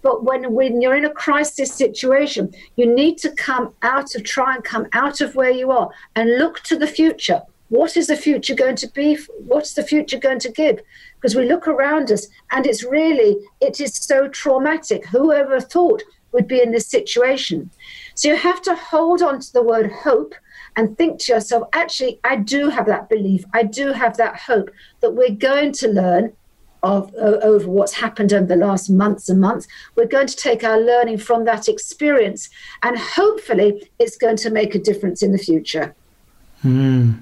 But 0.00 0.24
when, 0.24 0.52
when 0.52 0.80
you're 0.80 0.96
in 0.96 1.04
a 1.04 1.10
crisis 1.10 1.72
situation, 1.72 2.52
you 2.74 2.92
need 2.92 3.18
to 3.18 3.30
come 3.30 3.72
out 3.82 4.14
of, 4.16 4.24
try 4.24 4.56
and 4.56 4.64
come 4.64 4.88
out 4.92 5.20
of 5.20 5.36
where 5.36 5.50
you 5.50 5.70
are 5.70 5.90
and 6.16 6.38
look 6.38 6.60
to 6.64 6.76
the 6.76 6.88
future. 6.88 7.42
What 7.68 7.96
is 7.96 8.08
the 8.08 8.16
future 8.16 8.54
going 8.54 8.76
to 8.76 8.88
be? 8.88 9.16
What's 9.46 9.74
the 9.74 9.84
future 9.84 10.18
going 10.18 10.40
to 10.40 10.50
give? 10.50 10.80
Because 11.14 11.36
we 11.36 11.48
look 11.48 11.68
around 11.68 12.10
us 12.10 12.26
and 12.50 12.66
it's 12.66 12.82
really, 12.82 13.38
it 13.60 13.80
is 13.80 13.94
so 13.94 14.28
traumatic. 14.28 15.06
Whoever 15.06 15.60
thought 15.60 16.02
would 16.32 16.48
be 16.48 16.60
in 16.60 16.72
this 16.72 16.88
situation? 16.88 17.70
So 18.14 18.28
you 18.28 18.36
have 18.36 18.60
to 18.62 18.74
hold 18.74 19.22
on 19.22 19.40
to 19.40 19.52
the 19.52 19.62
word 19.62 19.90
hope 19.90 20.34
and 20.76 20.96
think 20.96 21.20
to 21.20 21.32
yourself, 21.32 21.68
actually, 21.72 22.18
I 22.24 22.36
do 22.36 22.68
have 22.68 22.86
that 22.86 23.08
belief, 23.08 23.44
I 23.52 23.62
do 23.62 23.92
have 23.92 24.16
that 24.16 24.36
hope 24.40 24.70
that 25.00 25.12
we're 25.12 25.30
going 25.30 25.72
to 25.72 25.88
learn 25.88 26.32
of 26.82 27.14
uh, 27.14 27.38
over 27.42 27.68
what's 27.68 27.92
happened 27.92 28.32
over 28.32 28.46
the 28.46 28.56
last 28.56 28.90
months 28.90 29.28
and 29.28 29.40
months. 29.40 29.68
We're 29.94 30.06
going 30.06 30.26
to 30.26 30.36
take 30.36 30.64
our 30.64 30.80
learning 30.80 31.18
from 31.18 31.44
that 31.44 31.68
experience, 31.68 32.48
and 32.82 32.98
hopefully, 32.98 33.88
it's 33.98 34.16
going 34.16 34.36
to 34.38 34.50
make 34.50 34.74
a 34.74 34.78
difference 34.78 35.22
in 35.22 35.32
the 35.32 35.38
future. 35.38 35.94
Hmm. 36.62 37.12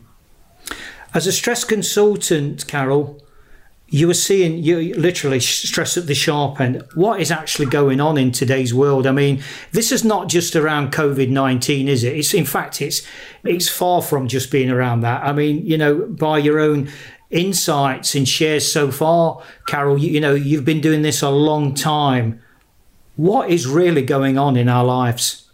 As 1.12 1.26
a 1.26 1.33
stress 1.33 1.64
consultant, 1.64 2.66
Carol, 2.66 3.21
you 3.90 4.06
were 4.06 4.14
seeing 4.14 4.62
you 4.62 4.94
literally 4.94 5.40
stress 5.40 5.97
at 5.97 6.06
the 6.06 6.14
sharp 6.14 6.61
end. 6.61 6.82
What 6.94 7.20
is 7.20 7.32
actually 7.32 7.66
going 7.66 8.00
on 8.00 8.16
in 8.16 8.30
today's 8.30 8.73
world? 8.73 9.06
I 9.06 9.12
mean 9.12 9.42
this 9.73 9.90
is 9.90 10.04
not 10.04 10.28
just 10.28 10.54
around 10.54 10.92
covid-19 10.92 11.88
is 11.88 12.04
it? 12.04 12.16
It's 12.16 12.32
in 12.32 12.47
fact 12.47 12.80
it's 12.80 13.02
it's 13.42 13.68
far 13.68 14.00
from 14.00 14.28
just 14.28 14.50
being 14.50 14.70
around 14.70 15.00
that. 15.00 15.25
I 15.25 15.32
mean 15.32 15.66
you 15.66 15.76
know 15.76 16.06
by 16.06 16.38
your 16.38 16.61
own 16.61 16.88
insights 17.30 18.14
and 18.14 18.28
shares 18.28 18.70
so 18.70 18.90
far 18.90 19.42
carol 19.66 19.99
you, 19.99 20.11
you 20.11 20.20
know 20.20 20.35
you've 20.35 20.64
been 20.64 20.80
doing 20.80 21.02
this 21.02 21.20
a 21.20 21.30
long 21.30 21.75
time. 21.75 22.40
What 23.16 23.50
is 23.50 23.66
really 23.66 24.02
going 24.02 24.38
on 24.38 24.56
in 24.56 24.68
our 24.68 24.85
lives? 24.85 25.50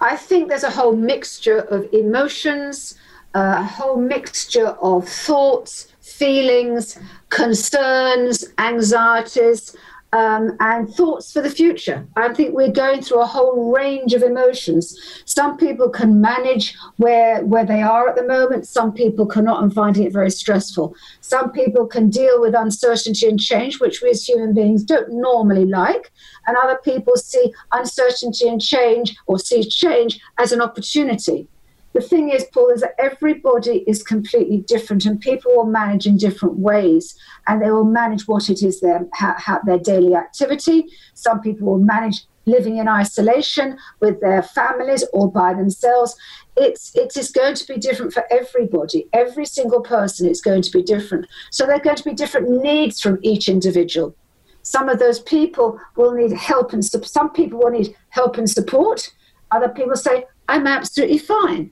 I 0.00 0.16
think 0.16 0.48
there's 0.48 0.64
a 0.64 0.70
whole 0.70 0.94
mixture 0.94 1.60
of 1.60 1.88
emotions 1.92 2.98
uh, 3.34 3.56
a 3.58 3.62
whole 3.62 3.96
mixture 3.96 4.68
of 4.68 5.06
thoughts 5.06 5.92
feelings, 6.00 6.98
concerns, 7.30 8.44
anxieties, 8.58 9.76
um, 10.12 10.56
and 10.60 10.92
thoughts 10.94 11.32
for 11.32 11.42
the 11.42 11.50
future. 11.50 12.06
I 12.16 12.32
think 12.32 12.54
we're 12.54 12.72
going 12.72 13.02
through 13.02 13.20
a 13.20 13.26
whole 13.26 13.70
range 13.72 14.14
of 14.14 14.22
emotions. 14.22 15.22
Some 15.26 15.58
people 15.58 15.90
can 15.90 16.20
manage 16.20 16.74
where 16.96 17.44
where 17.44 17.66
they 17.66 17.82
are 17.82 18.08
at 18.08 18.16
the 18.16 18.26
moment. 18.26 18.66
Some 18.66 18.92
people 18.92 19.26
cannot 19.26 19.62
and 19.62 19.72
finding 19.72 20.04
it 20.04 20.12
very 20.12 20.30
stressful. 20.30 20.94
Some 21.20 21.52
people 21.52 21.86
can 21.86 22.08
deal 22.08 22.40
with 22.40 22.54
uncertainty 22.54 23.28
and 23.28 23.38
change, 23.38 23.80
which 23.80 24.00
we 24.02 24.10
as 24.10 24.26
human 24.26 24.54
beings 24.54 24.82
don't 24.82 25.12
normally 25.12 25.66
like. 25.66 26.10
And 26.46 26.56
other 26.56 26.78
people 26.82 27.16
see 27.16 27.52
uncertainty 27.72 28.48
and 28.48 28.62
change 28.62 29.14
or 29.26 29.38
see 29.38 29.62
change 29.62 30.20
as 30.38 30.52
an 30.52 30.62
opportunity 30.62 31.48
the 31.94 32.00
thing 32.00 32.30
is, 32.30 32.44
Paul, 32.52 32.70
is 32.70 32.82
that 32.82 32.94
everybody 32.98 33.84
is 33.86 34.02
completely 34.02 34.58
different, 34.58 35.06
and 35.06 35.20
people 35.20 35.56
will 35.56 35.66
manage 35.66 36.06
in 36.06 36.16
different 36.16 36.58
ways, 36.58 37.14
and 37.46 37.62
they 37.62 37.70
will 37.70 37.84
manage 37.84 38.28
what 38.28 38.50
it 38.50 38.62
is 38.62 38.80
their 38.80 39.06
how, 39.14 39.34
how 39.38 39.60
their 39.64 39.78
daily 39.78 40.14
activity. 40.14 40.86
Some 41.14 41.40
people 41.40 41.66
will 41.66 41.78
manage 41.78 42.26
living 42.44 42.78
in 42.78 42.88
isolation 42.88 43.78
with 44.00 44.20
their 44.20 44.42
families 44.42 45.04
or 45.12 45.30
by 45.30 45.54
themselves. 45.54 46.16
It's 46.56 46.94
it 46.94 47.16
is 47.16 47.30
going 47.30 47.54
to 47.54 47.66
be 47.66 47.78
different 47.78 48.12
for 48.12 48.24
everybody. 48.30 49.08
Every 49.12 49.46
single 49.46 49.80
person 49.80 50.28
is 50.28 50.40
going 50.40 50.62
to 50.62 50.70
be 50.70 50.82
different. 50.82 51.26
So 51.50 51.66
there 51.66 51.76
are 51.76 51.80
going 51.80 51.96
to 51.96 52.04
be 52.04 52.14
different 52.14 52.48
needs 52.62 53.00
from 53.00 53.18
each 53.22 53.48
individual. 53.48 54.14
Some 54.62 54.88
of 54.88 54.98
those 54.98 55.20
people 55.20 55.80
will 55.96 56.12
need 56.12 56.32
help 56.32 56.72
and 56.72 56.84
some 56.84 57.30
people 57.30 57.60
will 57.60 57.70
need 57.70 57.94
help 58.10 58.36
and 58.36 58.50
support. 58.50 59.10
Other 59.50 59.68
people 59.68 59.96
say, 59.96 60.26
"I'm 60.48 60.66
absolutely 60.66 61.18
fine." 61.18 61.70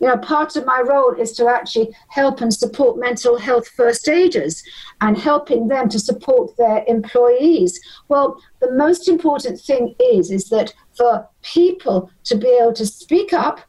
You 0.00 0.06
know, 0.06 0.16
part 0.16 0.54
of 0.56 0.64
my 0.64 0.80
role 0.80 1.14
is 1.14 1.32
to 1.32 1.48
actually 1.48 1.94
help 2.08 2.40
and 2.40 2.54
support 2.54 2.98
mental 2.98 3.38
health 3.38 3.68
first 3.68 4.08
aiders 4.08 4.62
and 5.00 5.18
helping 5.18 5.68
them 5.68 5.88
to 5.88 5.98
support 5.98 6.56
their 6.56 6.84
employees. 6.86 7.80
Well, 8.08 8.40
the 8.60 8.72
most 8.72 9.08
important 9.08 9.60
thing 9.60 9.94
is 9.98 10.30
is 10.30 10.50
that 10.50 10.72
for 10.96 11.28
people 11.42 12.10
to 12.24 12.36
be 12.36 12.48
able 12.60 12.74
to 12.74 12.86
speak 12.86 13.32
up 13.32 13.60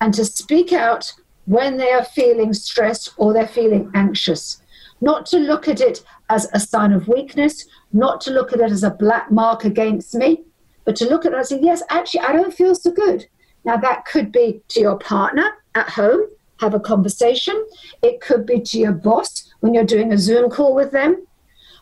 and 0.00 0.12
to 0.14 0.24
speak 0.24 0.72
out 0.72 1.12
when 1.46 1.76
they 1.76 1.92
are 1.92 2.04
feeling 2.04 2.52
stressed 2.52 3.14
or 3.16 3.32
they're 3.32 3.48
feeling 3.48 3.90
anxious. 3.94 4.60
Not 5.00 5.26
to 5.26 5.38
look 5.38 5.68
at 5.68 5.80
it 5.80 6.02
as 6.28 6.48
a 6.52 6.60
sign 6.60 6.92
of 6.92 7.08
weakness, 7.08 7.66
not 7.92 8.20
to 8.22 8.32
look 8.32 8.52
at 8.52 8.60
it 8.60 8.72
as 8.72 8.82
a 8.82 8.90
black 8.90 9.30
mark 9.30 9.64
against 9.64 10.14
me, 10.14 10.42
but 10.84 10.96
to 10.96 11.08
look 11.08 11.24
at 11.24 11.32
it 11.32 11.38
and 11.38 11.46
say, 11.46 11.60
yes, 11.62 11.82
actually, 11.88 12.20
I 12.20 12.32
don't 12.32 12.52
feel 12.52 12.74
so 12.74 12.90
good. 12.90 13.26
Now, 13.64 13.76
that 13.76 14.04
could 14.06 14.32
be 14.32 14.60
to 14.68 14.80
your 14.80 14.98
partner 14.98 15.52
at 15.78 15.90
home, 15.90 16.22
have 16.60 16.74
a 16.74 16.80
conversation. 16.80 17.56
It 18.02 18.20
could 18.20 18.44
be 18.44 18.60
to 18.60 18.78
your 18.78 18.92
boss 18.92 19.30
when 19.60 19.74
you're 19.74 19.84
doing 19.84 20.12
a 20.12 20.18
Zoom 20.18 20.50
call 20.50 20.74
with 20.74 20.90
them. 20.90 21.24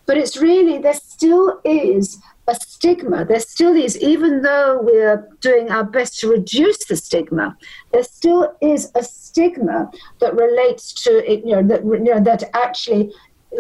But 0.07 0.17
it's 0.19 0.37
really, 0.37 0.79
there 0.79 0.95
still 0.95 1.61
is 1.65 2.19
a 2.47 2.55
stigma. 2.55 3.25
There 3.25 3.41
still 3.41 3.75
is, 3.75 3.99
even 3.99 4.43
though 4.43 4.81
we're 4.81 5.29
doing 5.41 5.71
our 5.71 5.83
best 5.83 6.21
to 6.21 6.29
reduce 6.29 6.85
the 6.85 6.97
stigma, 6.97 7.57
there 7.93 8.05
still 8.05 8.55
is 8.61 8.93
a 8.95 9.03
stigma 9.03 9.91
that 10.21 10.37
relates 10.37 10.93
to 11.05 11.33
it, 11.33 11.45
you 11.45 11.57
know, 11.57 11.63
that, 11.67 11.85
you 11.85 12.15
know, 12.15 12.23
that 12.23 12.45
actually 12.55 13.13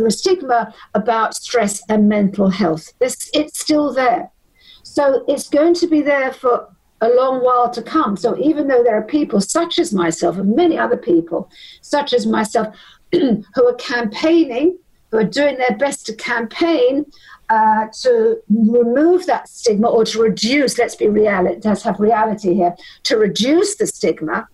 a 0.04 0.10
stigma 0.10 0.74
about 0.94 1.34
stress 1.34 1.82
and 1.88 2.08
mental 2.08 2.50
health. 2.50 2.92
It's, 3.00 3.30
it's 3.34 3.58
still 3.58 3.92
there. 3.92 4.30
So 4.82 5.24
it's 5.26 5.48
going 5.48 5.74
to 5.74 5.86
be 5.86 6.00
there 6.02 6.32
for 6.32 6.68
a 7.00 7.08
long 7.08 7.44
while 7.44 7.70
to 7.70 7.82
come. 7.82 8.16
So 8.16 8.38
even 8.38 8.68
though 8.68 8.82
there 8.82 8.96
are 8.96 9.02
people 9.02 9.40
such 9.40 9.78
as 9.78 9.92
myself 9.92 10.38
and 10.38 10.56
many 10.56 10.78
other 10.78 10.96
people, 10.96 11.50
such 11.82 12.12
as 12.12 12.26
myself, 12.26 12.74
who 13.12 13.44
are 13.68 13.74
campaigning, 13.74 14.78
who 15.10 15.18
are 15.18 15.24
doing 15.24 15.56
their 15.56 15.76
best 15.76 16.06
to 16.06 16.14
campaign 16.14 17.06
uh, 17.48 17.86
to 18.02 18.38
remove 18.48 19.26
that 19.26 19.48
stigma 19.48 19.88
or 19.88 20.04
to 20.04 20.20
reduce, 20.20 20.78
let's 20.78 20.96
be 20.96 21.08
reality, 21.08 21.60
let's 21.64 21.82
have 21.82 22.00
reality 22.00 22.54
here, 22.54 22.74
to 23.04 23.16
reduce 23.16 23.76
the 23.76 23.86
stigma, 23.86 24.48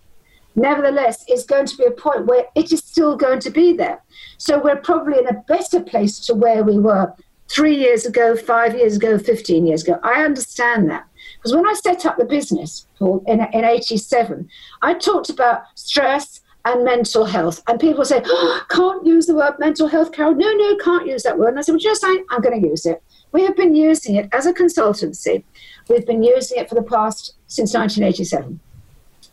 nevertheless, 0.55 1.23
it's 1.27 1.45
going 1.45 1.65
to 1.65 1.77
be 1.77 1.85
a 1.85 1.91
point 1.91 2.25
where 2.25 2.45
it 2.55 2.71
is 2.71 2.79
still 2.79 3.15
going 3.15 3.39
to 3.39 3.49
be 3.49 3.73
there. 3.73 4.01
So 4.37 4.59
we're 4.61 4.75
probably 4.77 5.17
in 5.17 5.27
a 5.27 5.43
better 5.47 5.81
place 5.81 6.19
to 6.27 6.35
where 6.35 6.63
we 6.63 6.77
were 6.77 7.13
three 7.53 7.75
years 7.75 8.05
ago, 8.05 8.35
five 8.35 8.75
years 8.75 8.95
ago, 8.95 9.19
15 9.19 9.67
years 9.67 9.83
ago. 9.83 9.99
I 10.03 10.23
understand 10.23 10.89
that. 10.89 11.05
Because 11.37 11.55
when 11.55 11.67
I 11.67 11.73
set 11.73 12.05
up 12.05 12.17
the 12.17 12.25
business 12.25 12.87
Paul, 12.97 13.23
in, 13.27 13.41
in 13.53 13.63
87, 13.63 14.49
I 14.81 14.95
talked 14.95 15.29
about 15.29 15.63
stress 15.75 16.41
and 16.65 16.83
mental 16.83 17.25
health. 17.25 17.61
And 17.67 17.79
people 17.79 18.05
say, 18.05 18.21
oh, 18.25 18.65
can't 18.69 19.05
use 19.05 19.27
the 19.27 19.35
word 19.35 19.53
mental 19.59 19.87
health, 19.87 20.13
Carol. 20.13 20.33
No, 20.33 20.51
no, 20.51 20.75
can't 20.77 21.05
use 21.05 21.23
that 21.23 21.37
word. 21.37 21.49
And 21.49 21.59
I 21.59 21.61
said, 21.61 21.73
well, 21.73 21.79
just 21.79 22.01
saying, 22.01 22.25
I'm 22.31 22.41
going 22.41 22.59
to 22.59 22.67
use 22.67 22.85
it. 22.85 23.03
We 23.33 23.43
have 23.43 23.55
been 23.55 23.75
using 23.75 24.15
it 24.15 24.29
as 24.31 24.45
a 24.45 24.53
consultancy. 24.53 25.43
We've 25.89 26.05
been 26.05 26.23
using 26.23 26.59
it 26.59 26.69
for 26.69 26.75
the 26.75 26.83
past, 26.83 27.35
since 27.47 27.73
1987. 27.73 28.59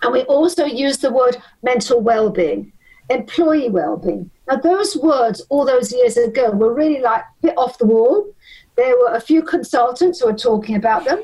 And 0.02 0.12
we 0.12 0.22
also 0.22 0.64
use 0.64 0.98
the 0.98 1.12
word 1.12 1.36
mental 1.62 2.00
well-being, 2.00 2.72
employee 3.08 3.70
well-being. 3.70 4.30
Now, 4.50 4.56
those 4.56 4.96
words 4.96 5.40
all 5.48 5.64
those 5.64 5.92
years 5.92 6.16
ago 6.16 6.50
were 6.50 6.74
really 6.74 7.00
like 7.00 7.22
bit 7.40 7.54
off 7.56 7.78
the 7.78 7.86
wall. 7.86 8.26
There 8.76 8.96
were 8.98 9.14
a 9.14 9.20
few 9.20 9.42
consultants 9.42 10.20
who 10.20 10.26
were 10.26 10.36
talking 10.36 10.74
about 10.74 11.04
them. 11.04 11.22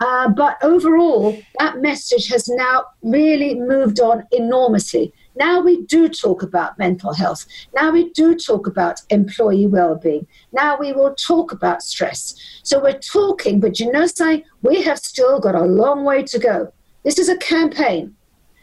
Uh, 0.00 0.28
but 0.28 0.58
overall, 0.62 1.34
that 1.58 1.80
message 1.80 2.28
has 2.28 2.48
now 2.48 2.84
really 3.02 3.54
moved 3.54 3.98
on 3.98 4.24
enormously. 4.30 5.10
Now 5.36 5.60
we 5.60 5.84
do 5.84 6.08
talk 6.08 6.42
about 6.42 6.78
mental 6.78 7.14
health. 7.14 7.46
Now 7.74 7.92
we 7.92 8.10
do 8.10 8.34
talk 8.34 8.66
about 8.66 9.00
employee 9.08 9.66
well-being. 9.66 10.26
Now 10.52 10.76
we 10.78 10.92
will 10.92 11.14
talk 11.14 11.52
about 11.52 11.82
stress. 11.82 12.34
So 12.62 12.82
we're 12.82 12.98
talking, 12.98 13.58
but 13.58 13.80
you 13.80 13.90
know, 13.90 14.06
saying 14.06 14.44
we 14.60 14.82
have 14.82 14.98
still 14.98 15.40
got 15.40 15.54
a 15.54 15.62
long 15.62 16.04
way 16.04 16.24
to 16.24 16.38
go. 16.38 16.72
This 17.04 17.18
is 17.18 17.30
a 17.30 17.38
campaign, 17.38 18.14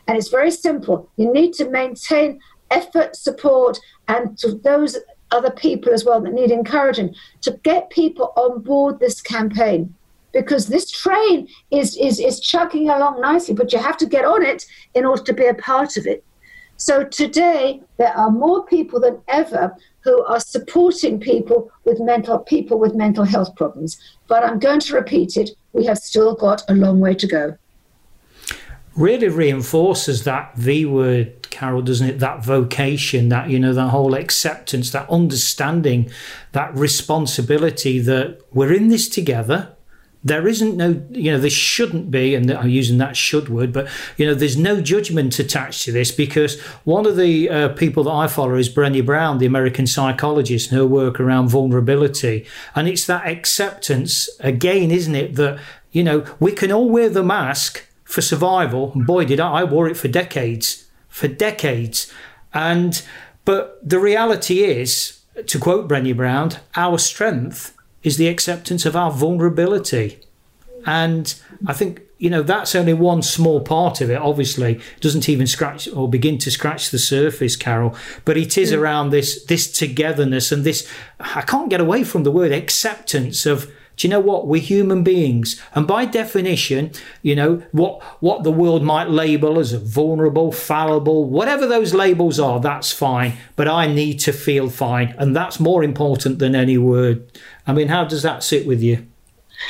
and 0.08 0.18
it's 0.18 0.30
very 0.30 0.52
simple. 0.52 1.10
You 1.16 1.32
need 1.32 1.54
to 1.54 1.70
maintain 1.70 2.40
effort, 2.72 3.16
support, 3.16 3.80
and 4.08 4.38
to 4.40 4.56
those 4.56 4.98
other 5.32 5.52
people 5.52 5.92
as 5.92 6.06
well 6.06 6.22
that 6.22 6.34
need 6.34 6.52
encouraging 6.52 7.16
to 7.42 7.52
get 7.64 7.90
people 7.90 8.34
on 8.36 8.62
board 8.62 9.00
this 9.00 9.22
campaign 9.22 9.94
because 10.32 10.68
this 10.68 10.90
train 10.90 11.48
is, 11.72 11.96
is, 11.98 12.20
is 12.20 12.40
chugging 12.40 12.90
along 12.90 13.22
nicely, 13.22 13.54
but 13.54 13.72
you 13.72 13.80
have 13.80 13.98
to 13.98 14.06
get 14.06 14.26
on 14.26 14.44
it 14.44 14.66
in 14.96 15.06
order 15.06 15.24
to 15.24 15.34
be 15.34 15.46
a 15.46 15.54
part 15.54 15.96
of 15.96 16.08
it. 16.08 16.24
So 16.78 17.04
today, 17.04 17.82
there 17.98 18.16
are 18.18 18.32
more 18.32 18.66
people 18.66 19.00
than 19.00 19.22
ever 19.28 19.76
who 20.02 20.24
are 20.26 20.40
supporting 20.40 21.20
people 21.20 21.72
with 21.86 22.00
mental 22.00 22.40
people 22.40 22.80
with 22.80 22.96
mental 22.96 23.24
health 23.24 23.56
problems. 23.56 23.98
But 24.28 24.44
I'm 24.44 24.60
going 24.60 24.80
to 24.82 24.96
repeat 24.96 25.38
it: 25.38 25.52
we 25.72 25.86
have 25.86 26.00
still 26.00 26.36
got 26.36 26.64
a 26.68 26.74
long 26.74 27.00
way 27.00 27.14
to 27.14 27.28
go. 27.28 27.58
Really 28.96 29.30
reinforces 29.30 30.24
that 30.24 30.56
V 30.58 30.86
word, 30.86 31.43
Carol, 31.54 31.82
doesn't 31.82 32.10
it? 32.10 32.20
That 32.20 32.44
vocation, 32.44 33.30
that 33.30 33.50
you 33.50 33.60
know, 33.60 33.74
that 33.74 33.90
whole 33.90 34.14
acceptance, 34.14 34.92
that 34.92 35.10
understanding, 35.10 36.12
that 36.52 36.76
responsibility 36.76 38.00
that 38.00 38.42
we're 38.52 38.74
in 38.74 38.90
this 38.90 39.08
together 39.08 39.74
there 40.24 40.48
isn't 40.48 40.78
no, 40.78 41.04
you 41.12 41.32
know, 41.32 41.38
there 41.38 41.50
shouldn't 41.50 42.10
be, 42.10 42.34
and 42.34 42.50
I'm 42.50 42.70
using 42.70 42.98
that 43.00 43.18
should 43.18 43.50
word, 43.50 43.74
but, 43.74 43.90
you 44.16 44.26
know, 44.26 44.34
there's 44.34 44.56
no 44.56 44.80
judgment 44.80 45.38
attached 45.38 45.84
to 45.84 45.92
this 45.92 46.12
because 46.12 46.60
one 46.86 47.06
of 47.06 47.18
the 47.18 47.50
uh, 47.50 47.70
people 47.70 48.06
that 48.06 48.12
I 48.12 48.28
follow 48.28 48.56
is 48.56 48.74
Brené 48.74 49.06
Brown, 49.06 49.40
the 49.40 49.46
American 49.46 49.86
psychologist, 49.86 50.72
and 50.72 50.78
her 50.78 50.88
work 50.88 51.20
around 51.20 51.50
vulnerability. 51.50 52.46
And 52.74 52.88
it's 52.88 53.06
that 53.08 53.28
acceptance, 53.28 54.30
again, 54.40 54.92
isn't 54.92 55.16
it, 55.16 55.36
that, 55.36 55.60
you 55.92 56.04
know, 56.04 56.26
we 56.40 56.54
can 56.54 56.72
all 56.72 56.90
wear 56.90 57.10
the 57.10 57.24
mask 57.24 57.86
for 58.06 58.22
survival. 58.22 58.94
And 58.94 59.06
boy, 59.06 59.26
did 59.26 59.42
I, 59.42 59.62
I 59.62 59.64
wore 59.66 59.90
it 59.90 59.98
for 59.98 60.08
decades, 60.08 60.83
for 61.14 61.28
decades. 61.28 62.12
And, 62.56 63.04
but 63.46 63.78
the 63.88 64.00
reality 64.00 64.64
is, 64.64 65.20
to 65.46 65.60
quote 65.60 65.88
Brené 65.88 66.18
Brown, 66.18 66.54
our 66.76 66.98
strength 66.98 67.78
is 68.02 68.18
the 68.18 68.28
acceptance 68.28 68.84
of 68.84 68.96
our 68.96 69.12
vulnerability. 69.12 70.20
And 70.88 71.34
I 71.68 71.74
think, 71.74 72.02
you 72.18 72.32
know, 72.32 72.42
that's 72.42 72.74
only 72.74 72.94
one 72.94 73.22
small 73.22 73.62
part 73.62 74.02
of 74.02 74.10
it, 74.10 74.18
obviously. 74.18 74.78
It 74.78 75.02
doesn't 75.02 75.30
even 75.30 75.46
scratch 75.46 75.88
or 75.88 76.10
begin 76.10 76.40
to 76.40 76.50
scratch 76.50 76.90
the 76.90 76.98
surface, 76.98 77.56
Carol. 77.56 77.96
But 78.26 78.36
it 78.36 78.58
is 78.58 78.72
mm. 78.72 78.80
around 78.80 79.12
this 79.12 79.46
this 79.46 79.72
togetherness 79.72 80.52
and 80.52 80.64
this 80.64 80.90
I 81.20 81.42
can't 81.42 81.70
get 81.70 81.80
away 81.80 82.04
from 82.04 82.24
the 82.24 82.32
word 82.32 82.52
acceptance 82.52 83.46
of 83.46 83.72
do 83.96 84.08
you 84.08 84.10
know 84.10 84.20
what? 84.20 84.48
We're 84.48 84.62
human 84.62 85.04
beings. 85.04 85.62
And 85.74 85.88
by 85.88 86.06
definition, 86.06 86.92
you 87.22 87.36
know, 87.36 87.64
what, 87.72 88.02
what 88.22 88.44
the 88.44 88.52
world 88.52 88.84
might 88.84 89.10
label 89.10 89.60
as 89.60 89.74
vulnerable, 89.74 90.52
fallible, 90.52 91.26
whatever 91.26 91.68
those 91.68 91.94
labels 91.94 92.40
are, 92.40 92.60
that's 92.60 92.92
fine. 92.92 93.38
But 93.56 93.68
I 93.68 93.88
need 93.88 94.20
to 94.22 94.34
feel 94.34 94.70
fine. 94.70 95.14
And 95.18 95.36
that's 95.36 95.60
more 95.60 95.84
important 95.84 96.40
than 96.40 96.56
any 96.56 96.78
word. 96.78 97.24
I 97.68 97.74
mean, 97.74 97.88
how 97.88 98.04
does 98.06 98.24
that 98.24 98.44
sit 98.44 98.66
with 98.66 98.82
you? 98.82 99.06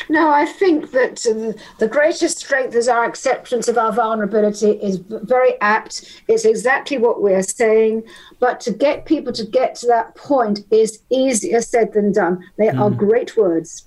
No, 0.09 0.31
I 0.31 0.45
think 0.45 0.91
that 0.91 1.25
uh, 1.25 1.59
the 1.77 1.87
greatest 1.87 2.39
strength 2.39 2.75
is 2.75 2.87
our 2.87 3.05
acceptance 3.05 3.67
of 3.67 3.77
our 3.77 3.91
vulnerability 3.91 4.71
is 4.71 4.97
very 5.07 5.59
apt. 5.61 6.23
It's 6.27 6.45
exactly 6.45 6.97
what 6.97 7.21
we're 7.21 7.43
saying. 7.43 8.03
But 8.39 8.59
to 8.61 8.71
get 8.71 9.05
people 9.05 9.33
to 9.33 9.45
get 9.45 9.75
to 9.75 9.87
that 9.87 10.15
point 10.15 10.61
is 10.71 11.01
easier 11.09 11.61
said 11.61 11.93
than 11.93 12.11
done. 12.11 12.43
They 12.57 12.67
mm. 12.67 12.79
are 12.79 12.89
great 12.89 13.37
words. 13.37 13.85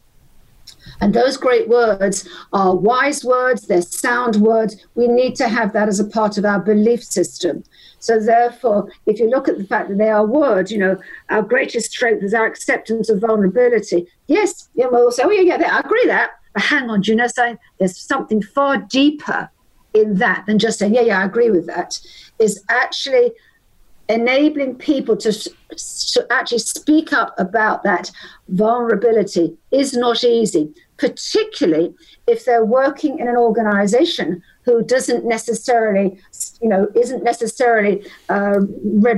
And 1.01 1.13
those 1.13 1.37
great 1.37 1.69
words 1.69 2.29
are 2.53 2.75
wise 2.75 3.25
words, 3.25 3.67
they're 3.67 3.83
sound 3.83 4.37
words. 4.37 4.77
We 4.95 5.09
need 5.09 5.35
to 5.37 5.49
have 5.49 5.73
that 5.73 5.89
as 5.89 6.01
a 6.01 6.07
part 6.07 6.39
of 6.39 6.45
our 6.45 6.61
belief 6.61 7.03
system. 7.05 7.65
So, 7.99 8.21
therefore, 8.21 8.91
if 9.07 9.19
you 9.19 9.29
look 9.29 9.49
at 9.49 9.59
the 9.59 9.65
fact 9.65 9.89
that 9.89 9.99
they 9.99 10.11
are 10.11 10.27
words, 10.27 10.71
you 10.71 10.79
know, 10.79 10.97
our 11.31 11.43
greatest 11.43 11.91
strength 11.93 12.23
is 12.23 12.35
our 12.35 12.47
acceptance 12.47 13.09
of 13.09 13.21
vulnerability. 13.21 14.07
Yes, 14.27 14.69
know, 14.75 14.91
we'll 14.91 15.11
say, 15.11 15.25
oh, 15.25 15.31
yeah, 15.31 15.57
yeah, 15.59 15.77
I 15.77 15.81
agree 15.81 16.07
that. 16.07 16.31
But 16.55 16.63
hang 16.63 16.89
on, 16.89 17.01
do 17.01 17.11
you 17.11 17.17
know, 17.17 17.27
saying 17.27 17.59
there's 17.79 17.99
something 17.99 18.43
far 18.43 18.79
deeper 18.79 19.51
in 19.93 20.15
that 20.17 20.45
than 20.47 20.59
just 20.59 20.79
saying, 20.79 20.95
yeah, 20.95 21.03
yeah, 21.03 21.21
I 21.21 21.25
agree 21.25 21.51
with 21.51 21.67
that, 21.67 21.99
is 22.39 22.63
actually 22.69 23.33
enabling 24.09 24.77
people 24.77 25.17
to, 25.17 25.33
to 25.33 26.27
actually 26.31 26.59
speak 26.59 27.13
up 27.13 27.35
about 27.39 27.83
that 27.83 28.11
vulnerability 28.49 29.57
is 29.73 29.95
not 29.95 30.23
easy, 30.23 30.73
particularly 30.97 31.95
if 32.27 32.45
they're 32.45 32.65
working 32.65 33.19
in 33.19 33.29
an 33.29 33.37
organization 33.37 34.43
who 34.65 34.83
doesn't 34.83 35.25
necessarily, 35.25 36.19
you 36.61 36.69
know, 36.69 36.89
isn't 36.95 37.23
necessarily 37.23 38.05
uh, 38.29 38.59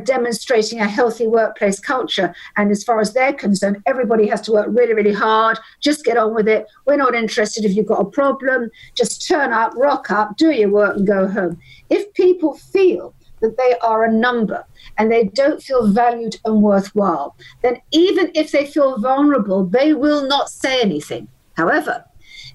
demonstrating 0.05 0.81
a 0.81 0.87
healthy 0.87 1.27
workplace 1.27 1.81
culture. 1.81 2.35
And 2.57 2.71
as 2.71 2.85
far 2.85 3.01
as 3.01 3.15
they're 3.15 3.33
concerned, 3.33 3.83
everybody 3.87 4.27
has 4.29 4.43
to 4.43 4.53
work 4.53 4.67
really, 4.71 4.93
really 4.93 5.13
hard. 5.13 5.59
Just 5.81 6.05
get 6.05 6.19
on 6.19 6.35
with 6.35 6.49
it. 6.49 6.67
We're 6.87 6.97
not 6.97 7.15
interested 7.15 7.65
if 7.65 7.75
you've 7.75 7.87
got 7.87 8.01
a 8.01 8.11
problem. 8.11 8.71
Just 8.95 9.27
turn 9.27 9.53
up, 9.53 9.73
rock 9.77 10.11
up, 10.11 10.37
do 10.37 10.51
your 10.51 10.71
work, 10.71 10.97
and 10.97 11.07
go 11.07 11.27
home. 11.27 11.59
If 11.89 12.13
people 12.13 12.55
feel 12.55 13.15
that 13.41 13.57
they 13.57 13.75
are 13.83 14.05
a 14.05 14.13
number 14.13 14.65
and 14.97 15.11
they 15.11 15.25
don't 15.25 15.63
feel 15.63 15.87
valued 15.87 16.37
and 16.45 16.63
worthwhile, 16.63 17.37
then 17.63 17.81
even 17.93 18.31
if 18.35 18.53
they 18.53 18.67
feel 18.67 18.99
vulnerable, 18.99 19.65
they 19.65 19.93
will 19.93 20.27
not 20.27 20.49
say 20.51 20.81
anything. 20.81 21.29
However, 21.57 22.05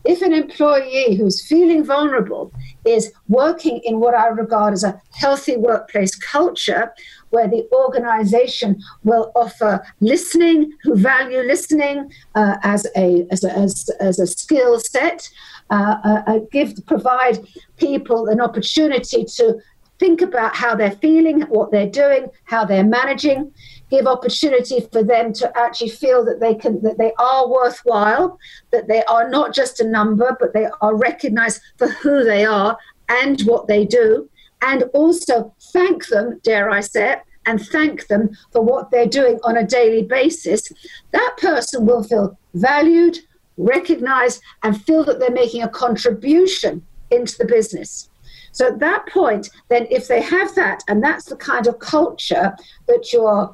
if 0.06 0.22
an 0.22 0.34
employee 0.34 1.15
who's 1.15 1.46
feeling 1.46 1.84
vulnerable 1.84 2.52
is 2.86 3.12
working 3.30 3.80
in 3.86 4.00
what 4.00 4.13
I 4.13 4.28
regard 4.28 4.74
as 4.74 4.84
a 4.84 5.02
healthy 5.12 5.56
workplace 5.56 6.15
culture, 6.15 6.93
where 7.30 7.48
the 7.48 7.67
organization 7.72 8.82
will 9.04 9.32
offer 9.36 9.86
listening, 10.02 10.74
who 10.84 10.96
value 10.96 11.39
listening 11.39 12.12
uh, 12.36 12.58
as, 12.63 12.86
a, 12.96 13.26
as, 13.32 13.43
a, 13.43 13.52
as, 13.58 13.89
as 14.00 14.19
a 14.19 14.28
skill 14.28 14.80
set, 14.80 15.30
uh, 15.69 15.96
uh, 16.04 16.24
uh 16.28 16.39
give 16.52 16.74
provide 16.86 17.39
people 17.78 18.28
an 18.28 18.41
opportunity 18.41 19.24
to 19.24 19.58
think 20.04 20.22
about 20.22 20.54
how 20.54 20.76
they're 20.76 21.00
feeling, 21.08 21.39
what 21.44 21.72
they're 21.72 21.89
doing, 21.89 22.28
how 22.44 22.66
they're 22.66 22.84
managing, 22.84 23.50
give 23.89 24.06
opportunity 24.06 24.82
for 24.92 25.02
them 25.02 25.32
to 25.32 25.50
actually 25.58 25.88
feel 25.88 26.26
that 26.26 26.42
they 26.42 26.54
can 26.54 26.82
that 26.82 26.98
they 26.98 27.13
are 27.20 27.48
worthwhile, 27.48 28.38
that 28.72 28.89
they 28.89 29.02
are 29.06 29.30
not 29.30 29.54
just 29.54 29.80
a 29.80 29.88
number, 29.88 30.36
but 30.42 30.54
they 30.54 30.68
are 30.82 30.94
recognized 30.94 31.62
for 31.78 31.88
who 31.88 32.26
they 32.26 32.44
are 32.44 32.78
and 33.08 33.39
what 33.44 33.68
they 33.68 33.86
do, 33.86 34.30
and 34.62 34.84
also 34.94 35.56
thank 35.72 36.08
them, 36.08 36.42
dare 36.44 36.70
I 36.70 36.82
say 36.82 37.13
it, 37.13 37.20
and 37.46 37.66
thank 37.66 38.08
them 38.08 38.32
for 38.52 38.62
what 38.62 38.92
they're 38.92 39.16
doing 39.22 39.39
on 39.46 39.56
a 39.56 39.66
daily 39.66 40.04
basis, 40.04 40.70
that 41.12 41.36
person 41.38 41.86
will 41.86 42.04
feel 42.04 42.38
valued, 42.56 43.20
recognized, 43.56 44.42
and 44.63 44.84
feel 44.84 45.06
that 45.06 45.20
they're 45.20 45.42
making 45.44 45.63
a 45.63 45.70
contribution 45.70 46.86
into 47.10 47.38
the 47.38 47.46
business. 47.46 48.10
So 48.54 48.68
at 48.68 48.80
that 48.80 49.08
point, 49.08 49.50
then 49.68 49.88
if 49.89 50.08
they 50.08 50.22
have 50.22 50.56
that, 50.56 50.84
and 50.88 51.04
that's 51.04 51.26
the 51.26 51.36
kind 51.36 51.68
of 51.68 51.80
culture 51.80 52.56
that 52.88 53.12
you're 53.12 53.54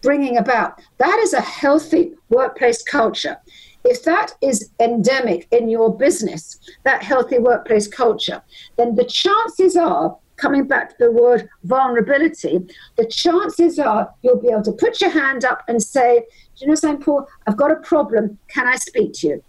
bringing 0.00 0.38
about, 0.38 0.80
that 0.98 1.18
is 1.20 1.32
a 1.32 1.40
healthy 1.40 2.14
workplace 2.30 2.82
culture. 2.82 3.36
If 3.84 4.04
that 4.04 4.32
is 4.40 4.70
endemic 4.80 5.48
in 5.50 5.68
your 5.68 5.94
business, 5.94 6.58
that 6.84 7.02
healthy 7.02 7.38
workplace 7.38 7.86
culture, 7.86 8.42
then 8.76 8.94
the 8.94 9.04
chances 9.04 9.76
are, 9.76 10.16
coming 10.36 10.66
back 10.66 10.88
to 10.88 10.96
the 10.98 11.12
word 11.12 11.48
vulnerability, 11.64 12.58
the 12.96 13.06
chances 13.06 13.78
are 13.78 14.12
you'll 14.22 14.40
be 14.40 14.48
able 14.48 14.62
to 14.62 14.72
put 14.72 15.00
your 15.00 15.10
hand 15.10 15.44
up 15.44 15.62
and 15.68 15.80
say, 15.82 16.20
Do 16.56 16.64
you 16.64 16.68
know 16.68 16.74
something, 16.74 17.04
Paul? 17.04 17.28
I've 17.46 17.56
got 17.56 17.70
a 17.70 17.76
problem. 17.76 18.38
Can 18.48 18.66
I 18.66 18.76
speak 18.76 19.12
to 19.16 19.28
you? 19.28 19.44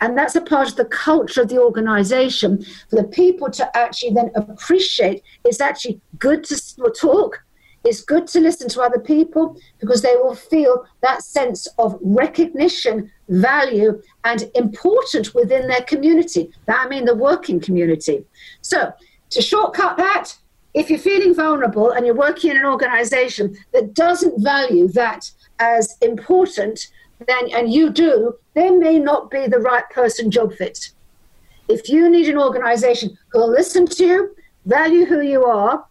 And 0.00 0.16
that's 0.16 0.36
a 0.36 0.40
part 0.40 0.68
of 0.68 0.76
the 0.76 0.84
culture 0.84 1.42
of 1.42 1.48
the 1.48 1.60
organization 1.60 2.64
for 2.88 2.96
the 2.96 3.04
people 3.04 3.50
to 3.50 3.76
actually 3.76 4.12
then 4.12 4.30
appreciate 4.34 5.22
it's 5.44 5.60
actually 5.60 6.00
good 6.18 6.44
to 6.44 6.56
talk, 6.98 7.42
it's 7.84 8.02
good 8.02 8.26
to 8.28 8.40
listen 8.40 8.68
to 8.68 8.82
other 8.82 8.98
people 8.98 9.56
because 9.80 10.02
they 10.02 10.16
will 10.16 10.34
feel 10.34 10.84
that 11.00 11.22
sense 11.22 11.66
of 11.78 11.98
recognition, 12.00 13.10
value, 13.28 14.02
and 14.24 14.50
important 14.54 15.34
within 15.34 15.68
their 15.68 15.82
community. 15.82 16.50
That 16.66 16.84
I 16.84 16.88
mean 16.88 17.04
the 17.04 17.14
working 17.14 17.60
community. 17.60 18.24
So 18.62 18.92
to 19.30 19.42
shortcut 19.42 19.96
that, 19.96 20.36
if 20.74 20.90
you're 20.90 20.98
feeling 20.98 21.34
vulnerable 21.34 21.90
and 21.90 22.04
you're 22.04 22.14
working 22.14 22.50
in 22.50 22.56
an 22.58 22.64
organization 22.64 23.56
that 23.72 23.94
doesn't 23.94 24.42
value 24.42 24.88
that 24.88 25.30
as 25.58 25.96
important, 26.02 26.88
then 27.26 27.50
and 27.52 27.72
you 27.72 27.90
do, 27.90 28.34
there 28.58 28.76
may 28.76 28.98
not 28.98 29.30
be 29.30 29.46
the 29.46 29.60
right 29.60 29.88
person 29.90 30.32
job 30.32 30.52
fit. 30.52 30.90
If 31.68 31.88
you 31.88 32.10
need 32.10 32.28
an 32.28 32.38
organization 32.38 33.16
who 33.28 33.38
will 33.38 33.50
listen 33.50 33.86
to 33.86 34.04
you, 34.04 34.36
value 34.66 35.04
who 35.04 35.20
you 35.20 35.44
are, 35.44 35.86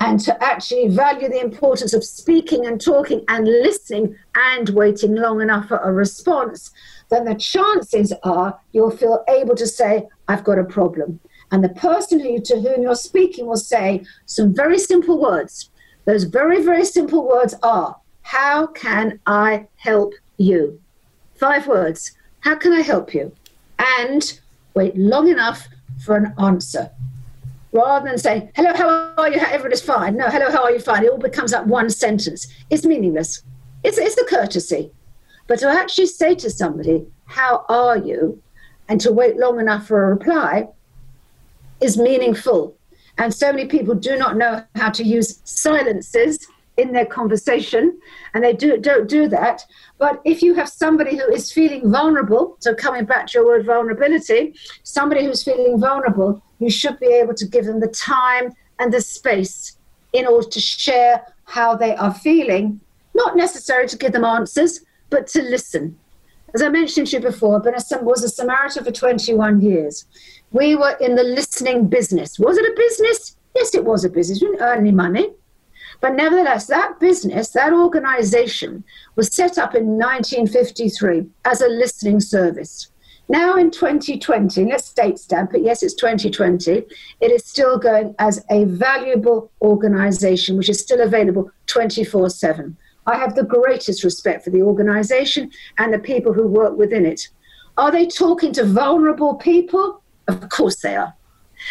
and 0.00 0.18
to 0.18 0.42
actually 0.42 0.88
value 0.88 1.28
the 1.28 1.40
importance 1.40 1.92
of 1.92 2.02
speaking 2.02 2.66
and 2.66 2.80
talking 2.80 3.24
and 3.28 3.46
listening 3.46 4.16
and 4.34 4.70
waiting 4.70 5.14
long 5.14 5.40
enough 5.40 5.68
for 5.68 5.76
a 5.76 5.92
response, 5.92 6.72
then 7.08 7.24
the 7.24 7.36
chances 7.36 8.12
are 8.24 8.58
you'll 8.72 8.90
feel 8.90 9.24
able 9.28 9.54
to 9.54 9.66
say, 9.66 10.08
I've 10.26 10.42
got 10.42 10.58
a 10.58 10.64
problem. 10.64 11.20
And 11.52 11.62
the 11.62 11.68
person 11.68 12.18
who, 12.18 12.40
to 12.40 12.60
whom 12.60 12.82
you're 12.82 12.96
speaking 12.96 13.46
will 13.46 13.56
say 13.56 14.04
some 14.26 14.52
very 14.52 14.78
simple 14.78 15.20
words. 15.20 15.70
Those 16.04 16.24
very, 16.24 16.64
very 16.64 16.84
simple 16.84 17.28
words 17.28 17.54
are, 17.62 17.96
How 18.22 18.66
can 18.66 19.20
I 19.26 19.68
help 19.76 20.14
you? 20.36 20.80
Five 21.40 21.66
words. 21.66 22.12
How 22.40 22.54
can 22.54 22.74
I 22.74 22.82
help 22.82 23.14
you? 23.14 23.32
And 23.98 24.38
wait 24.74 24.94
long 24.94 25.26
enough 25.26 25.68
for 26.04 26.14
an 26.14 26.34
answer. 26.38 26.90
Rather 27.72 28.06
than 28.06 28.18
saying, 28.18 28.50
hello, 28.54 28.74
how 28.74 29.14
are 29.16 29.30
you? 29.30 29.38
Everyone 29.38 29.72
is 29.72 29.80
fine. 29.80 30.18
No, 30.18 30.28
hello, 30.28 30.50
how 30.50 30.64
are 30.64 30.70
you? 30.70 30.80
Fine. 30.80 31.04
It 31.04 31.10
all 31.10 31.16
becomes 31.16 31.52
that 31.52 31.66
one 31.66 31.88
sentence. 31.88 32.46
It's 32.68 32.84
meaningless. 32.84 33.42
It's, 33.82 33.96
it's 33.96 34.18
a 34.18 34.24
courtesy. 34.26 34.90
But 35.46 35.60
to 35.60 35.68
actually 35.68 36.08
say 36.08 36.34
to 36.34 36.50
somebody, 36.50 37.06
how 37.24 37.64
are 37.70 37.96
you? 37.96 38.42
And 38.90 39.00
to 39.00 39.10
wait 39.10 39.38
long 39.38 39.58
enough 39.58 39.86
for 39.86 40.04
a 40.04 40.10
reply 40.10 40.68
is 41.80 41.96
meaningful. 41.96 42.76
And 43.16 43.32
so 43.32 43.50
many 43.50 43.66
people 43.66 43.94
do 43.94 44.14
not 44.18 44.36
know 44.36 44.62
how 44.74 44.90
to 44.90 45.02
use 45.02 45.40
silences 45.44 46.46
in 46.76 46.92
their 46.92 47.06
conversation, 47.06 47.98
and 48.32 48.42
they 48.42 48.52
do, 48.52 48.78
don't 48.78 49.08
do 49.08 49.28
that. 49.28 49.64
But 49.98 50.20
if 50.24 50.42
you 50.42 50.54
have 50.54 50.68
somebody 50.68 51.16
who 51.16 51.30
is 51.30 51.52
feeling 51.52 51.90
vulnerable, 51.90 52.56
so 52.60 52.74
coming 52.74 53.04
back 53.04 53.26
to 53.28 53.38
your 53.38 53.46
word 53.46 53.66
vulnerability, 53.66 54.54
somebody 54.82 55.24
who's 55.24 55.42
feeling 55.42 55.78
vulnerable, 55.78 56.42
you 56.58 56.70
should 56.70 56.98
be 56.98 57.08
able 57.08 57.34
to 57.34 57.46
give 57.46 57.66
them 57.66 57.80
the 57.80 57.88
time 57.88 58.52
and 58.78 58.92
the 58.92 59.00
space 59.00 59.76
in 60.12 60.26
order 60.26 60.48
to 60.48 60.60
share 60.60 61.24
how 61.44 61.76
they 61.76 61.94
are 61.96 62.14
feeling, 62.14 62.80
not 63.14 63.36
necessarily 63.36 63.88
to 63.88 63.98
give 63.98 64.12
them 64.12 64.24
answers, 64.24 64.80
but 65.10 65.26
to 65.26 65.42
listen. 65.42 65.98
As 66.54 66.62
I 66.62 66.68
mentioned 66.68 67.08
to 67.08 67.16
you 67.16 67.22
before, 67.22 67.62
I 67.64 68.02
was 68.02 68.24
a 68.24 68.28
Samaritan 68.28 68.84
for 68.84 68.90
21 68.90 69.60
years. 69.60 70.06
We 70.50 70.74
were 70.74 70.96
in 71.00 71.14
the 71.14 71.22
listening 71.22 71.88
business. 71.88 72.38
Was 72.38 72.56
it 72.56 72.64
a 72.64 72.74
business? 72.76 73.36
Yes, 73.54 73.74
it 73.74 73.84
was 73.84 74.04
a 74.04 74.08
business. 74.08 74.40
We 74.40 74.48
didn't 74.48 74.62
earn 74.62 74.78
any 74.78 74.90
money. 74.92 75.30
But 76.00 76.14
nevertheless, 76.14 76.66
that 76.66 76.98
business, 76.98 77.50
that 77.50 77.72
organization, 77.72 78.84
was 79.16 79.34
set 79.34 79.58
up 79.58 79.74
in 79.74 79.98
1953 79.98 81.26
as 81.44 81.60
a 81.60 81.68
listening 81.68 82.20
service. 82.20 82.90
Now 83.28 83.56
in 83.56 83.70
2020, 83.70 84.64
let's 84.64 84.92
date 84.92 85.18
stamp 85.18 85.54
it, 85.54 85.62
yes, 85.62 85.84
it's 85.84 85.94
2020, 85.94 86.84
it 87.20 87.30
is 87.30 87.44
still 87.44 87.78
going 87.78 88.14
as 88.18 88.44
a 88.50 88.64
valuable 88.64 89.52
organization 89.62 90.56
which 90.56 90.68
is 90.68 90.80
still 90.80 91.00
available 91.00 91.50
24 91.66 92.30
7. 92.30 92.76
I 93.06 93.16
have 93.16 93.36
the 93.36 93.44
greatest 93.44 94.02
respect 94.02 94.42
for 94.42 94.50
the 94.50 94.62
organization 94.62 95.50
and 95.78 95.94
the 95.94 95.98
people 95.98 96.32
who 96.32 96.48
work 96.48 96.76
within 96.76 97.06
it. 97.06 97.28
Are 97.76 97.92
they 97.92 98.06
talking 98.06 98.52
to 98.54 98.64
vulnerable 98.64 99.36
people? 99.36 100.02
Of 100.26 100.48
course 100.48 100.80
they 100.80 100.96
are. 100.96 101.14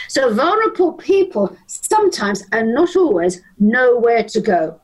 So 0.07 0.33
vulnerable 0.33 0.93
people 0.93 1.55
sometimes 1.67 2.43
and 2.51 2.73
not 2.73 2.95
always 2.95 3.41
know 3.59 3.97
where 3.97 4.23
to 4.23 4.41
go. 4.41 4.79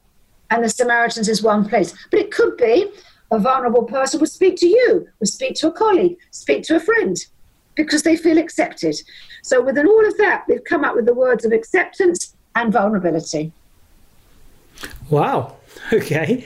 And 0.52 0.63
the 0.63 0.70
Samaritans 0.70 1.30
is 1.30 1.41
one 1.41 1.68
place. 1.68 1.94
But 2.12 2.20
it 2.20 2.32
could 2.32 2.58
be 2.58 2.91
a 3.32 3.39
vulnerable 3.39 3.84
person 3.84 4.20
would 4.20 4.30
speak 4.30 4.58
to 4.58 4.68
you, 4.68 5.08
would 5.20 5.30
speak 5.30 5.56
to 5.56 5.68
a 5.68 5.72
colleague, 5.72 6.18
speak 6.32 6.63
to 6.63 6.76
a 6.76 6.80
friend, 6.80 7.18
because 7.76 8.04
they 8.04 8.15
feel 8.15 8.38
accepted. 8.38 8.96
So 9.44 9.62
within 9.62 9.88
all 9.88 10.08
of 10.08 10.18
that, 10.18 10.46
we've 10.48 10.63
come 10.63 10.84
up 10.84 10.96
with 10.96 11.06
the 11.06 11.13
words 11.13 11.46
of 11.46 11.52
acceptance 11.52 12.36
and 12.56 12.72
vulnerability. 12.72 13.52
Wow. 15.10 15.58
Okay. 15.94 16.46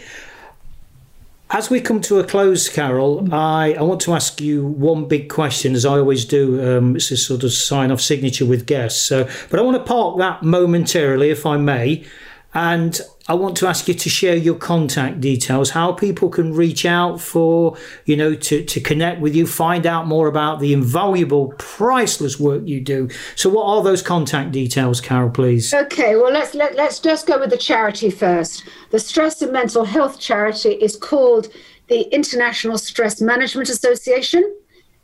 As 1.51 1.67
we 1.67 1.81
come 1.81 1.99
to 2.01 2.19
a 2.19 2.23
close, 2.23 2.69
Carol, 2.69 3.33
I, 3.33 3.73
I 3.73 3.81
want 3.81 4.01
to 4.01 4.13
ask 4.13 4.39
you 4.39 4.65
one 4.65 5.07
big 5.07 5.29
question, 5.29 5.73
as 5.73 5.83
I 5.83 5.97
always 5.97 6.23
do. 6.23 6.77
Um, 6.77 6.95
it's 6.95 7.09
a 7.09 7.17
sort 7.17 7.43
of 7.43 7.51
sign 7.51 7.91
off 7.91 8.01
signature 8.01 8.45
with 8.45 8.67
guests. 8.67 9.01
So, 9.01 9.27
but 9.49 9.59
I 9.59 9.63
want 9.63 9.75
to 9.75 9.83
park 9.83 10.19
that 10.19 10.43
momentarily, 10.43 11.31
if 11.31 11.47
I 11.47 11.57
may. 11.57 12.05
And 12.53 13.01
I 13.29 13.35
want 13.35 13.55
to 13.57 13.67
ask 13.67 13.87
you 13.87 13.93
to 13.93 14.09
share 14.09 14.35
your 14.35 14.55
contact 14.55 15.21
details, 15.21 15.69
how 15.69 15.91
people 15.91 16.29
can 16.29 16.51
reach 16.51 16.83
out 16.83 17.21
for, 17.21 17.77
you 18.05 18.17
know, 18.17 18.33
to, 18.33 18.65
to 18.65 18.81
connect 18.81 19.21
with 19.21 19.35
you, 19.35 19.45
find 19.45 19.85
out 19.85 20.07
more 20.07 20.27
about 20.27 20.59
the 20.59 20.73
invaluable, 20.73 21.53
priceless 21.59 22.39
work 22.39 22.63
you 22.65 22.81
do. 22.81 23.07
So, 23.35 23.51
what 23.51 23.65
are 23.65 23.83
those 23.83 24.01
contact 24.01 24.51
details, 24.51 24.99
Carol, 24.99 25.29
please? 25.29 25.71
Okay, 25.71 26.15
well, 26.15 26.31
let's, 26.31 26.55
let, 26.55 26.75
let's 26.75 26.97
just 26.99 27.27
go 27.27 27.39
with 27.39 27.51
the 27.51 27.57
charity 27.57 28.09
first. 28.09 28.63
The 28.89 28.97
Stress 28.97 29.43
and 29.43 29.53
Mental 29.53 29.85
Health 29.85 30.19
Charity 30.19 30.71
is 30.71 30.95
called 30.95 31.49
the 31.87 32.11
International 32.11 32.79
Stress 32.79 33.21
Management 33.21 33.69
Association. 33.69 34.55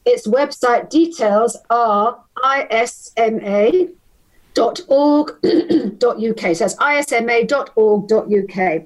Its 0.04 0.26
website 0.26 0.90
details 0.90 1.56
are 1.70 2.24
ISMA 2.44 3.92
isma.org.uk. 4.56 6.56
So 6.56 6.64
that's 6.64 6.76
isma.org.uk. 6.76 8.86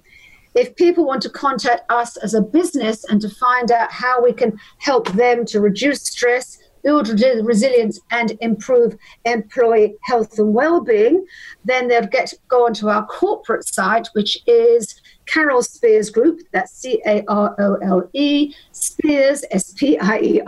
If 0.56 0.76
people 0.76 1.06
want 1.06 1.22
to 1.22 1.30
contact 1.30 1.84
us 1.92 2.18
as 2.18 2.34
a 2.34 2.42
business 2.42 3.06
and 3.06 3.22
to 3.22 3.30
find 3.30 3.72
out 3.72 3.92
how 3.92 4.24
we 4.24 4.34
can 4.34 4.60
help 4.80 5.12
them 5.14 5.46
to 5.46 5.62
reduce 5.62 6.02
stress, 6.02 6.58
build 6.84 7.08
resilience, 7.10 8.00
and 8.10 8.36
improve 8.42 8.98
employee 9.26 9.96
health 10.04 10.40
and 10.40 10.52
well-being, 10.54 11.26
then 11.66 11.88
they'll 11.88 12.08
get 12.08 12.34
go 12.48 12.66
onto 12.66 12.90
our 12.90 13.06
corporate 13.06 13.68
site, 13.68 14.08
which 14.14 14.40
is 14.48 15.00
Carole 15.28 15.62
Spiers 15.62 16.10
Group. 16.10 16.40
That's 16.52 16.74
C 16.74 17.00
A 17.06 17.24
R 17.28 17.56
O 17.60 17.76
L 17.76 18.10
E 18.14 18.56
Spears 18.72 18.82
Spiers 19.44 19.46
S 19.52 19.72
P 19.74 20.00
I 20.00 20.42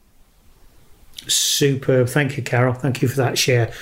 Superb. 1.29 2.09
Thank 2.09 2.37
you, 2.37 2.43
Carol. 2.43 2.75
Thank 2.75 3.01
you 3.03 3.09
for 3.09 3.17
that 3.17 3.37
share. 3.39 3.73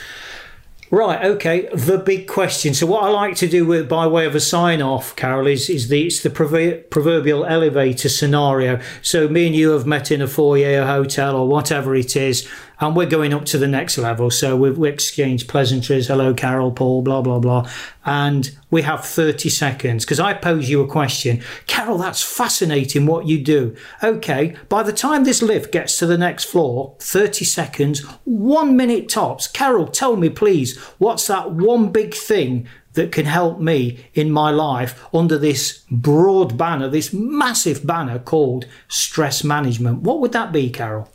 Right, 0.93 1.25
okay. 1.25 1.69
The 1.73 1.99
big 1.99 2.27
question. 2.27 2.75
So, 2.75 2.85
what 2.85 3.05
I 3.05 3.09
like 3.11 3.37
to 3.37 3.49
do 3.49 3.65
with, 3.65 3.89
by 3.89 4.09
way 4.09 4.27
of 4.27 4.35
a 4.35 4.41
sign 4.41 4.83
off, 4.83 5.15
Carol, 5.15 5.47
is 5.47 5.71
is 5.71 5.87
the 5.87 6.07
it's 6.07 6.21
the 6.21 6.31
proverbial 6.31 7.45
elevator 7.45 8.09
scenario. 8.09 8.81
So, 9.01 9.29
me 9.29 9.47
and 9.47 9.55
you 9.55 9.71
have 9.71 9.87
met 9.87 10.11
in 10.11 10.21
a 10.21 10.27
foyer, 10.27 10.81
a 10.83 10.87
hotel, 10.87 11.37
or 11.37 11.47
whatever 11.47 11.95
it 11.95 12.17
is, 12.17 12.49
and 12.81 12.97
we're 12.97 13.07
going 13.07 13.35
up 13.35 13.45
to 13.47 13.59
the 13.59 13.69
next 13.69 13.99
level. 13.99 14.31
So 14.31 14.57
we've, 14.57 14.77
we 14.77 14.89
exchanged 14.89 15.49
pleasantries. 15.49 16.09
Hello, 16.09 16.33
Carol, 16.33 16.73
Paul, 16.73 17.03
blah, 17.03 17.21
blah, 17.21 17.39
blah. 17.39 17.69
And 18.05 18.57
we 18.71 18.83
have 18.83 19.05
30 19.05 19.51
seconds 19.51 20.05
because 20.05 20.19
I 20.19 20.33
pose 20.33 20.71
you 20.71 20.81
a 20.81 20.89
question. 20.89 21.43
Carol, 21.67 21.99
that's 21.99 22.23
fascinating 22.23 23.07
what 23.07 23.27
you 23.27 23.43
do. 23.43 23.77
Okay, 24.03 24.57
by 24.69 24.83
the 24.83 24.93
time 24.93 25.25
this 25.25 25.43
lift 25.43 25.73
gets 25.73 25.99
to 25.99 26.07
the 26.07 26.19
next 26.19 26.45
floor, 26.45 26.97
30 27.01 27.45
seconds, 27.45 28.01
one 28.25 28.77
minute 28.77 29.09
tops. 29.09 29.47
Carol, 29.47 29.87
tell 29.87 30.17
me, 30.17 30.31
please, 30.31 30.79
what's 30.99 31.27
that 31.27 31.53
one 31.53 31.93
big 31.93 32.15
thing 32.15 32.67
that 32.95 33.13
can 33.13 33.27
help 33.27 33.61
me 33.61 34.07
in 34.15 34.31
my 34.31 34.51
life 34.51 35.07
under 35.15 35.39
this 35.39 35.85
broad 35.91 36.57
banner, 36.57 36.89
this 36.89 37.13
massive 37.13 37.87
banner 37.87 38.19
called 38.19 38.67
stress 38.89 39.45
management? 39.45 40.01
What 40.01 40.21
would 40.21 40.33
that 40.33 40.51
be, 40.51 40.71
Carole? 40.71 41.09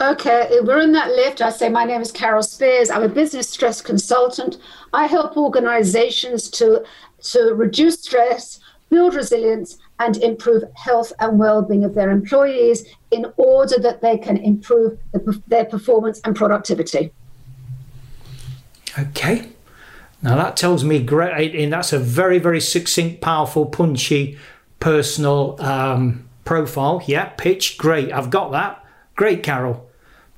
Okay, 0.00 0.58
we're 0.62 0.80
in 0.80 0.92
that 0.92 1.10
lift. 1.10 1.40
I 1.40 1.50
say, 1.50 1.68
My 1.68 1.84
name 1.84 2.00
is 2.00 2.10
Carole 2.10 2.42
Spiers. 2.42 2.90
I'm 2.90 3.04
a 3.04 3.08
business 3.08 3.48
stress 3.48 3.80
consultant. 3.80 4.58
I 4.92 5.06
help 5.06 5.36
organizations 5.36 6.50
to, 6.50 6.84
to 7.22 7.54
reduce 7.54 8.00
stress, 8.00 8.58
build 8.90 9.14
resilience, 9.14 9.78
and 10.00 10.16
improve 10.16 10.64
health 10.74 11.12
and 11.20 11.38
well 11.38 11.62
being 11.62 11.84
of 11.84 11.94
their 11.94 12.10
employees 12.10 12.84
in 13.12 13.26
order 13.36 13.78
that 13.78 14.00
they 14.00 14.18
can 14.18 14.36
improve 14.38 14.98
the, 15.12 15.40
their 15.46 15.64
performance 15.64 16.20
and 16.24 16.34
productivity. 16.34 17.12
Okay. 18.98 19.48
Now 20.22 20.36
that 20.36 20.56
tells 20.56 20.84
me 20.84 21.02
great, 21.02 21.54
and 21.54 21.72
that's 21.72 21.92
a 21.92 21.98
very, 21.98 22.38
very 22.38 22.60
succinct, 22.60 23.20
powerful, 23.20 23.66
punchy, 23.66 24.38
personal 24.78 25.60
um, 25.60 26.28
profile. 26.44 27.02
Yeah, 27.06 27.26
pitch, 27.36 27.76
great. 27.76 28.12
I've 28.12 28.30
got 28.30 28.52
that. 28.52 28.81
Great, 29.16 29.42
Carol. 29.42 29.88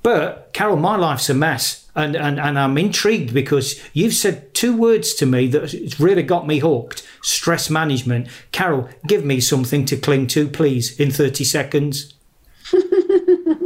But 0.02 0.52
Carol, 0.52 0.76
my 0.76 0.96
life's 0.96 1.30
a 1.30 1.34
mess. 1.34 1.88
And, 1.96 2.16
and, 2.16 2.40
and 2.40 2.58
I'm 2.58 2.76
intrigued 2.76 3.32
because 3.32 3.80
you've 3.92 4.14
said 4.14 4.52
two 4.52 4.76
words 4.76 5.14
to 5.14 5.26
me 5.26 5.46
that 5.48 5.94
really 6.00 6.24
got 6.24 6.46
me 6.46 6.58
hooked 6.58 7.06
stress 7.22 7.70
management. 7.70 8.28
Carol, 8.50 8.88
give 9.06 9.24
me 9.24 9.40
something 9.40 9.84
to 9.86 9.96
cling 9.96 10.26
to, 10.28 10.48
please, 10.48 10.98
in 10.98 11.10
30 11.10 11.44
seconds. 11.44 12.14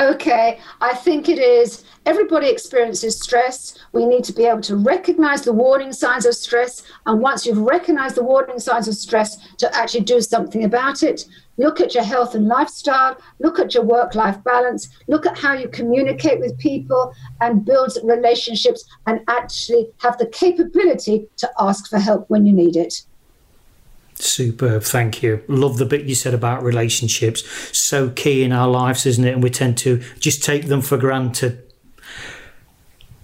okay, 0.00 0.60
I 0.80 0.94
think 0.94 1.28
it 1.28 1.38
is 1.38 1.84
everybody 2.04 2.48
experiences 2.48 3.20
stress. 3.20 3.78
We 3.92 4.06
need 4.06 4.24
to 4.24 4.32
be 4.32 4.44
able 4.44 4.60
to 4.62 4.76
recognize 4.76 5.42
the 5.42 5.52
warning 5.52 5.92
signs 5.92 6.26
of 6.26 6.34
stress. 6.34 6.82
And 7.06 7.20
once 7.20 7.46
you've 7.46 7.58
recognized 7.58 8.16
the 8.16 8.24
warning 8.24 8.58
signs 8.58 8.88
of 8.88 8.94
stress, 8.94 9.36
to 9.58 9.74
actually 9.76 10.04
do 10.04 10.20
something 10.20 10.64
about 10.64 11.02
it. 11.02 11.26
Look 11.58 11.80
at 11.80 11.94
your 11.94 12.04
health 12.04 12.34
and 12.34 12.48
lifestyle, 12.48 13.16
look 13.38 13.58
at 13.58 13.74
your 13.74 13.84
work 13.84 14.14
life 14.14 14.42
balance, 14.42 14.88
look 15.06 15.26
at 15.26 15.38
how 15.38 15.52
you 15.52 15.68
communicate 15.68 16.40
with 16.40 16.58
people 16.58 17.12
and 17.40 17.64
build 17.64 17.96
relationships, 18.02 18.84
and 19.06 19.20
actually 19.28 19.90
have 19.98 20.18
the 20.18 20.26
capability 20.26 21.28
to 21.36 21.50
ask 21.58 21.88
for 21.88 21.98
help 21.98 22.28
when 22.28 22.46
you 22.46 22.52
need 22.52 22.76
it. 22.76 23.02
Superb, 24.22 24.84
thank 24.84 25.22
you. 25.22 25.42
Love 25.48 25.78
the 25.78 25.84
bit 25.84 26.04
you 26.04 26.14
said 26.14 26.32
about 26.32 26.62
relationships. 26.62 27.42
So 27.76 28.10
key 28.10 28.44
in 28.44 28.52
our 28.52 28.68
lives, 28.68 29.04
isn't 29.04 29.24
it? 29.24 29.32
And 29.32 29.42
we 29.42 29.50
tend 29.50 29.78
to 29.78 30.00
just 30.20 30.44
take 30.44 30.66
them 30.66 30.80
for 30.80 30.96
granted. 30.96 31.60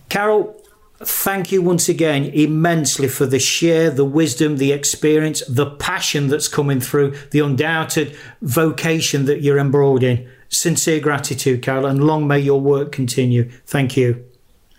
Carol, 0.09 0.61
thank 0.99 1.53
you 1.53 1.63
once 1.63 1.89
again 1.89 2.25
immensely 2.25 3.07
for 3.07 3.27
the 3.27 3.39
share, 3.39 3.91
the 3.91 4.05
wisdom, 4.05 4.57
the 4.57 4.73
experience, 4.73 5.41
the 5.49 5.71
passion 5.71 6.27
that's 6.27 6.49
coming 6.49 6.81
through, 6.81 7.15
the 7.31 7.39
undoubted 7.39 8.17
vocation 8.43 9.27
that 9.27 9.41
you're 9.41 9.59
embroiled 9.59 10.03
in. 10.03 10.29
Sincere 10.49 10.99
gratitude, 10.99 11.63
Carol, 11.63 11.87
and 11.87 12.03
long 12.03 12.27
may 12.27 12.41
your 12.41 12.61
work 12.61 12.91
continue. 12.91 13.49
Thank 13.67 13.97
you. 13.97 14.25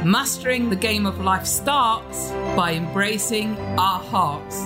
mastering 0.05 0.69
the 0.69 0.75
game 0.75 1.05
of 1.05 1.19
life 1.19 1.45
starts 1.45 2.31
by 2.55 2.75
embracing 2.75 3.57
our 3.77 3.99
hearts. 3.99 4.61